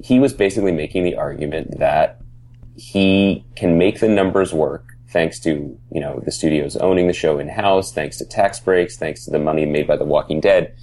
he 0.04 0.20
was 0.20 0.34
basically 0.34 0.72
making 0.72 1.04
the 1.04 1.16
argument 1.16 1.80
that 1.80 2.20
he 2.76 3.44
can 3.56 3.78
make 3.78 4.00
the 4.00 4.08
numbers 4.08 4.54
work 4.54 4.94
thanks 5.10 5.40
to, 5.40 5.78
you 5.92 6.02
know, 6.02 6.22
the 6.26 6.32
studios 6.32 6.76
owning 6.78 7.08
the 7.08 7.14
show 7.14 7.40
in 7.40 7.48
house, 7.48 7.94
thanks 7.94 8.18
to 8.18 8.26
tax 8.26 8.60
breaks, 8.60 8.98
thanks 8.98 9.26
to 9.26 9.32
the 9.32 9.40
money 9.40 9.66
made 9.66 9.88
by 9.88 9.96
The 9.96 10.04
Walking 10.04 10.42
Dead, 10.42 10.76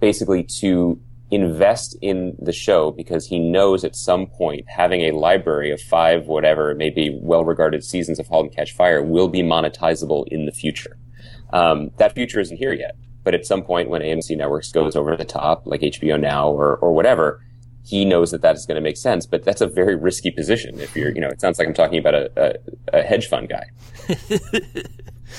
basically 0.00 0.44
to 0.60 0.98
invest 1.32 1.96
in 2.02 2.36
the 2.38 2.52
show 2.52 2.90
because 2.90 3.26
he 3.26 3.38
knows 3.38 3.84
at 3.84 3.96
some 3.96 4.26
point 4.26 4.64
having 4.68 5.00
a 5.00 5.12
library 5.12 5.72
of 5.72 5.80
five, 5.80 6.26
whatever, 6.26 6.74
maybe 6.74 7.18
well 7.22 7.44
regarded 7.44 7.82
seasons 7.82 8.20
of 8.20 8.26
*Halt 8.28 8.46
and 8.46 8.54
Catch 8.54 8.72
Fire 8.74 9.02
will 9.02 9.28
be 9.28 9.42
monetizable 9.42 10.24
in 10.28 10.44
the 10.44 10.52
future. 10.52 10.98
Um, 11.52 11.90
that 11.96 12.14
future 12.14 12.38
isn't 12.38 12.58
here 12.58 12.74
yet, 12.74 12.96
but 13.24 13.34
at 13.34 13.46
some 13.46 13.62
point 13.62 13.88
when 13.88 14.02
AMC 14.02 14.36
Networks 14.36 14.70
goes 14.70 14.94
over 14.94 15.16
the 15.16 15.24
top, 15.24 15.62
like 15.64 15.80
HBO 15.80 16.20
Now 16.20 16.50
or, 16.50 16.76
or 16.76 16.92
whatever, 16.92 17.40
he 17.84 18.04
knows 18.04 18.30
that 18.30 18.42
that 18.42 18.56
is 18.56 18.66
going 18.66 18.76
to 18.76 18.80
make 18.80 18.96
sense, 18.96 19.26
but 19.26 19.44
that's 19.44 19.60
a 19.60 19.66
very 19.66 19.96
risky 19.96 20.30
position. 20.30 20.78
If 20.80 20.96
you're, 20.96 21.10
you 21.10 21.20
know, 21.20 21.28
it 21.28 21.40
sounds 21.40 21.58
like 21.58 21.66
I'm 21.66 21.74
talking 21.74 21.98
about 21.98 22.14
a, 22.14 22.30
a, 22.36 22.98
a 22.98 23.02
hedge 23.02 23.28
fund 23.28 23.48
guy. 23.48 23.70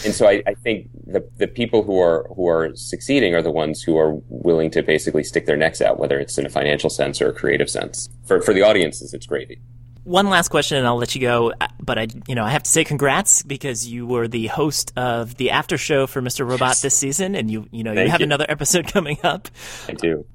and 0.05 0.13
so 0.13 0.27
I, 0.27 0.43
I, 0.45 0.53
think 0.53 0.89
the 1.05 1.27
the 1.37 1.47
people 1.47 1.83
who 1.83 1.99
are 1.99 2.27
who 2.35 2.47
are 2.47 2.75
succeeding 2.75 3.33
are 3.35 3.41
the 3.41 3.51
ones 3.51 3.81
who 3.81 3.97
are 3.97 4.15
willing 4.27 4.71
to 4.71 4.81
basically 4.81 5.23
stick 5.23 5.45
their 5.45 5.57
necks 5.57 5.81
out, 5.81 5.99
whether 5.99 6.19
it's 6.19 6.37
in 6.37 6.45
a 6.45 6.49
financial 6.49 6.89
sense 6.89 7.21
or 7.21 7.29
a 7.29 7.33
creative 7.33 7.69
sense. 7.69 8.09
For 8.25 8.41
for 8.41 8.53
the 8.53 8.61
audiences, 8.61 9.13
it's 9.13 9.25
gravy 9.25 9.61
one 10.03 10.29
last 10.29 10.49
question 10.49 10.77
and 10.77 10.87
I'll 10.87 10.97
let 10.97 11.15
you 11.15 11.21
go. 11.21 11.53
But 11.79 11.99
I, 11.99 12.07
you 12.27 12.35
know, 12.35 12.43
I 12.43 12.49
have 12.51 12.63
to 12.63 12.69
say 12.69 12.83
congrats 12.83 13.43
because 13.43 13.87
you 13.87 14.05
were 14.05 14.27
the 14.27 14.47
host 14.47 14.93
of 14.97 15.35
the 15.35 15.51
after 15.51 15.77
show 15.77 16.07
for 16.07 16.21
Mr. 16.21 16.47
Robot 16.47 16.69
yes. 16.69 16.81
this 16.81 16.95
season, 16.95 17.35
and 17.35 17.49
you, 17.49 17.67
you 17.71 17.83
know, 17.83 17.93
Thank 17.93 18.07
you 18.07 18.11
have 18.11 18.21
you. 18.21 18.25
another 18.25 18.45
episode 18.47 18.87
coming 18.93 19.17
up. 19.23 19.49
I 19.87 19.93
do. 19.93 20.25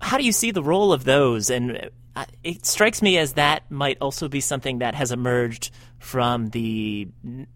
How 0.00 0.18
do 0.18 0.24
you 0.24 0.32
see 0.32 0.50
the 0.50 0.62
role 0.62 0.92
of 0.92 1.04
those? 1.04 1.50
And 1.50 1.90
uh, 2.14 2.24
it 2.44 2.66
strikes 2.66 3.00
me 3.00 3.16
as 3.18 3.34
that 3.34 3.70
might 3.70 3.98
also 4.00 4.28
be 4.28 4.40
something 4.40 4.78
that 4.78 4.94
has 4.94 5.12
emerged 5.12 5.70
from 5.98 6.48
the, 6.50 7.08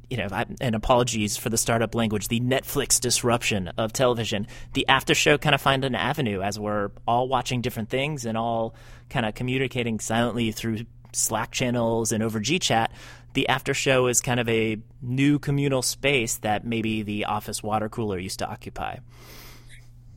you 0.09 0.17
know, 0.17 0.29
and 0.61 0.75
apologies 0.75 1.37
for 1.37 1.51
the 1.51 1.59
startup 1.59 1.95
language, 1.97 2.29
the 2.29 2.41
Netflix 2.41 3.01
disruption 3.01 3.69
of 3.77 3.93
television. 3.93 4.47
The 4.73 4.87
after 4.89 5.15
show 5.15 5.37
kind 5.37 5.55
of 5.55 5.61
find 5.61 5.85
an 5.85 5.97
avenue 5.97 6.41
as 6.43 6.59
we're 6.59 6.91
all 7.09 7.29
watching 7.29 7.61
different 7.61 7.91
things 7.91 8.25
and 8.25 8.39
all 8.39 8.77
kind 9.11 9.27
of 9.27 9.35
communicating 9.35 9.99
silently 9.99 10.53
through 10.53 10.79
Slack 11.17 11.51
channels 11.51 12.13
and 12.13 12.23
over 12.23 12.41
GChat, 12.41 12.89
the 13.35 13.49
after 13.49 13.75
show 13.75 14.07
is 14.07 14.21
kind 14.21 14.41
of 14.41 14.49
a 14.49 14.79
new 15.03 15.39
communal 15.39 15.83
space 15.83 16.37
that 16.39 16.65
maybe 16.65 17.03
the 17.03 17.25
office 17.27 17.63
water 17.63 17.89
cooler 17.89 18.19
used 18.19 18.39
to 18.39 18.49
occupy. 18.49 18.97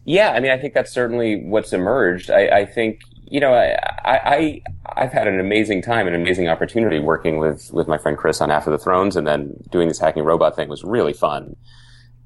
Yeah, 0.06 0.32
I 0.32 0.40
mean, 0.40 0.52
I 0.52 0.58
think 0.58 0.74
that's 0.74 0.92
certainly 0.92 1.44
what's 1.44 1.74
emerged. 1.74 2.32
I, 2.32 2.48
I 2.48 2.66
think 2.66 3.02
you 3.30 3.40
know, 3.40 3.54
I, 3.54 3.78
I 4.06 4.62
I've 4.88 5.12
had 5.12 5.28
an 5.28 5.40
amazing 5.40 5.84
time, 5.84 6.08
an 6.08 6.16
amazing 6.16 6.48
opportunity 6.48 7.00
working 7.00 7.38
with 7.38 7.72
with 7.72 7.88
my 7.88 7.98
friend 7.98 8.18
Chris 8.18 8.42
on 8.42 8.50
After 8.50 8.72
the 8.72 8.80
Thrones, 8.80 9.16
and 9.16 9.28
then 9.28 9.54
doing 9.72 9.88
this 9.88 10.00
hacking 10.00 10.24
robot 10.24 10.56
thing 10.56 10.68
was 10.68 10.84
really 10.84 11.14
fun. 11.14 11.56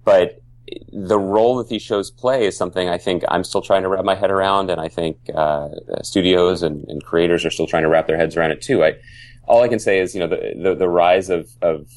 But 0.06 0.42
the 0.92 1.20
role 1.20 1.58
that 1.58 1.70
these 1.70 1.82
shows 1.82 2.10
play 2.10 2.46
is 2.46 2.56
something 2.56 2.88
I 2.88 2.98
think 2.98 3.24
I'm 3.28 3.44
still 3.44 3.62
trying 3.62 3.84
to 3.84 3.90
wrap 3.90 4.06
my 4.06 4.16
head 4.16 4.32
around, 4.32 4.70
and 4.70 4.80
I 4.80 4.88
think 4.88 5.18
uh, 5.34 5.70
studios 6.02 6.64
and, 6.64 6.86
and, 6.88 7.04
creators 7.04 7.44
are 7.46 7.50
still 7.50 7.68
trying 7.68 7.84
to 7.84 7.90
wrap 7.90 8.08
their 8.08 8.18
heads 8.18 8.38
around 8.38 8.52
it 8.52 8.62
too. 8.62 8.84
I, 8.84 8.96
all 9.46 9.62
I 9.62 9.68
can 9.68 9.80
say 9.80 10.00
is, 10.00 10.14
you 10.14 10.22
know, 10.22 10.28
the 10.28 10.54
the, 10.62 10.76
the 10.76 10.90
rise 10.90 11.30
of 11.30 11.50
of 11.62 11.90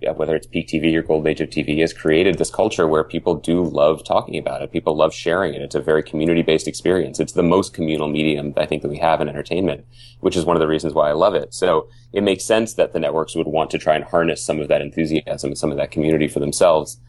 yeah, 0.00 0.12
whether 0.12 0.36
it's 0.36 0.46
peak 0.46 0.68
TV 0.68 0.94
or 0.94 1.02
golden 1.02 1.26
age 1.26 1.40
of 1.40 1.48
TV 1.48 1.80
has 1.80 1.92
created 1.92 2.38
this 2.38 2.52
culture 2.52 2.86
where 2.86 3.02
people 3.02 3.34
do 3.34 3.64
love 3.64 4.04
talking 4.04 4.38
about 4.38 4.62
it. 4.62 4.70
People 4.70 4.96
love 4.96 5.12
sharing 5.12 5.54
it. 5.54 5.62
It's 5.62 5.74
a 5.74 5.80
very 5.80 6.04
community 6.04 6.42
based 6.42 6.68
experience. 6.68 7.18
It's 7.18 7.32
the 7.32 7.42
most 7.42 7.74
communal 7.74 8.06
medium 8.06 8.52
I 8.56 8.66
think 8.66 8.82
that 8.82 8.90
we 8.90 8.98
have 8.98 9.20
in 9.20 9.28
entertainment, 9.28 9.86
which 10.20 10.36
is 10.36 10.44
one 10.44 10.54
of 10.54 10.60
the 10.60 10.68
reasons 10.68 10.94
why 10.94 11.08
I 11.08 11.14
love 11.14 11.34
it. 11.34 11.52
So 11.52 11.88
it 12.12 12.22
makes 12.22 12.44
sense 12.44 12.74
that 12.74 12.92
the 12.92 13.00
networks 13.00 13.34
would 13.34 13.48
want 13.48 13.70
to 13.70 13.78
try 13.78 13.96
and 13.96 14.04
harness 14.04 14.44
some 14.44 14.60
of 14.60 14.68
that 14.68 14.82
enthusiasm 14.82 15.50
and 15.50 15.58
some 15.58 15.72
of 15.72 15.78
that 15.78 15.90
community 15.90 16.28
for 16.28 16.38
themselves 16.38 17.00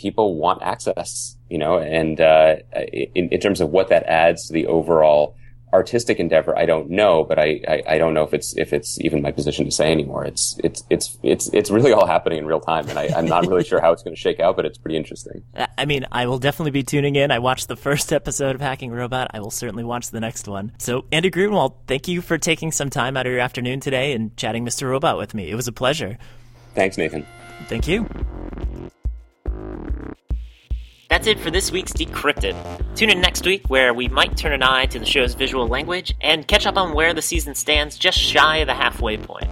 people 0.00 0.36
want 0.36 0.62
access, 0.62 1.36
you 1.48 1.58
know, 1.58 1.78
and 1.78 2.20
uh, 2.20 2.56
in, 2.92 3.28
in, 3.28 3.40
terms 3.40 3.60
of 3.60 3.70
what 3.70 3.88
that 3.88 4.04
adds 4.04 4.46
to 4.46 4.52
the 4.52 4.66
overall 4.66 5.36
artistic 5.72 6.18
endeavor, 6.18 6.56
I 6.56 6.66
don't 6.66 6.90
know, 6.90 7.22
but 7.22 7.38
I, 7.38 7.60
I, 7.68 7.82
I, 7.86 7.98
don't 7.98 8.14
know 8.14 8.24
if 8.24 8.34
it's 8.34 8.56
if 8.56 8.72
it's 8.72 9.00
even 9.02 9.22
my 9.22 9.30
position 9.30 9.66
to 9.66 9.70
say 9.70 9.92
anymore. 9.92 10.24
It's 10.24 10.58
it's 10.64 10.82
it's 10.90 11.18
it's 11.22 11.48
it's 11.52 11.70
really 11.70 11.92
all 11.92 12.06
happening 12.06 12.38
in 12.38 12.46
real 12.46 12.60
time, 12.60 12.88
and 12.88 12.98
I, 12.98 13.04
am 13.16 13.26
not 13.26 13.46
really 13.46 13.62
sure 13.62 13.80
how 13.80 13.92
it's 13.92 14.02
going 14.02 14.14
to 14.14 14.20
shake 14.20 14.40
out, 14.40 14.56
but 14.56 14.66
it's 14.66 14.78
pretty 14.78 14.96
interesting. 14.96 15.42
I 15.78 15.84
mean, 15.84 16.06
I 16.10 16.26
will 16.26 16.38
definitely 16.38 16.72
be 16.72 16.82
tuning 16.82 17.14
in. 17.14 17.30
I 17.30 17.38
watched 17.38 17.68
the 17.68 17.76
first 17.76 18.12
episode 18.12 18.54
of 18.54 18.60
Hacking 18.60 18.90
Robot. 18.90 19.30
I 19.32 19.40
will 19.40 19.50
certainly 19.50 19.84
watch 19.84 20.10
the 20.10 20.20
next 20.20 20.48
one. 20.48 20.72
So, 20.78 21.04
Andy 21.12 21.30
Greenwald, 21.30 21.74
thank 21.86 22.08
you 22.08 22.20
for 22.20 22.38
taking 22.38 22.72
some 22.72 22.90
time 22.90 23.16
out 23.16 23.26
of 23.26 23.32
your 23.32 23.40
afternoon 23.40 23.80
today 23.80 24.12
and 24.12 24.36
chatting 24.36 24.64
Mr. 24.64 24.88
Robot 24.88 25.18
with 25.18 25.34
me. 25.34 25.50
It 25.50 25.54
was 25.54 25.68
a 25.68 25.72
pleasure. 25.72 26.18
Thanks, 26.74 26.98
Nathan. 26.98 27.26
Thank 27.68 27.86
you. 27.86 28.08
That's 31.10 31.26
it 31.26 31.40
for 31.40 31.50
this 31.50 31.72
week's 31.72 31.92
Decrypted. 31.92 32.54
Tune 32.94 33.10
in 33.10 33.20
next 33.20 33.44
week 33.44 33.68
where 33.68 33.92
we 33.92 34.06
might 34.06 34.36
turn 34.36 34.52
an 34.52 34.62
eye 34.62 34.86
to 34.86 34.98
the 35.00 35.04
show's 35.04 35.34
visual 35.34 35.66
language 35.66 36.14
and 36.20 36.46
catch 36.46 36.66
up 36.66 36.76
on 36.76 36.94
where 36.94 37.12
the 37.12 37.20
season 37.20 37.56
stands 37.56 37.98
just 37.98 38.16
shy 38.16 38.58
of 38.58 38.68
the 38.68 38.74
halfway 38.74 39.16
point. 39.16 39.50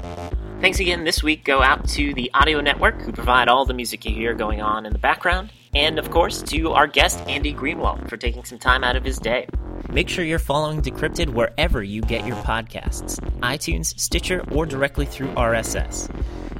Thanks 0.60 0.78
again 0.78 1.02
this 1.02 1.22
week 1.22 1.44
go 1.44 1.60
out 1.60 1.88
to 1.90 2.14
the 2.14 2.30
Audio 2.32 2.60
Network, 2.60 3.00
who 3.02 3.10
provide 3.12 3.48
all 3.48 3.64
the 3.64 3.74
music 3.74 4.04
you 4.04 4.12
hear 4.12 4.34
going 4.34 4.62
on 4.62 4.86
in 4.86 4.92
the 4.92 4.98
background, 5.00 5.52
and 5.74 5.98
of 5.98 6.10
course 6.10 6.42
to 6.42 6.72
our 6.72 6.86
guest 6.86 7.18
Andy 7.28 7.52
Greenwald 7.52 8.08
for 8.08 8.16
taking 8.16 8.44
some 8.44 8.58
time 8.58 8.84
out 8.84 8.94
of 8.94 9.04
his 9.04 9.18
day. 9.18 9.48
Make 9.90 10.08
sure 10.08 10.24
you're 10.24 10.38
following 10.38 10.80
Decrypted 10.80 11.30
wherever 11.30 11.82
you 11.82 12.02
get 12.02 12.24
your 12.24 12.36
podcasts 12.38 13.18
iTunes, 13.40 13.98
Stitcher, 13.98 14.44
or 14.52 14.66
directly 14.66 15.06
through 15.06 15.28
RSS. 15.28 16.08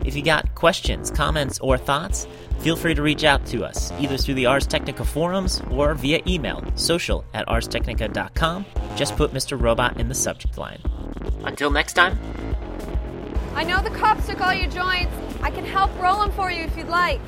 If 0.09 0.17
you 0.17 0.23
got 0.23 0.55
questions, 0.55 1.11
comments, 1.11 1.59
or 1.59 1.77
thoughts, 1.77 2.27
feel 2.61 2.77
free 2.77 2.95
to 2.95 3.03
reach 3.03 3.25
out 3.25 3.45
to 3.49 3.63
us 3.63 3.93
either 4.01 4.17
through 4.17 4.37
the 4.37 4.47
Ars 4.47 4.67
Technica 4.67 5.05
forums 5.05 5.61
or 5.71 5.93
via 5.93 6.23
email 6.27 6.65
social 6.77 7.27
at 7.35 7.47
arstechnica.com. 7.47 8.65
Just 8.97 9.17
put 9.17 9.35
Mr. 9.35 9.61
Robot 9.61 10.01
in 10.01 10.09
the 10.09 10.15
subject 10.15 10.57
line. 10.57 10.81
Until 11.45 11.71
next 11.71 11.93
time. 11.93 12.19
I 13.55 13.65
know 13.65 13.83
the 13.83 13.91
cops 13.91 14.27
took 14.27 14.41
all 14.41 14.55
your 14.55 14.71
joints. 14.71 15.15
I 15.43 15.51
can 15.51 15.67
help 15.67 15.95
roll 16.01 16.21
them 16.21 16.33
for 16.33 16.51
you 16.51 16.65
if 16.65 16.75
you'd 16.75 16.89
like. 16.89 17.21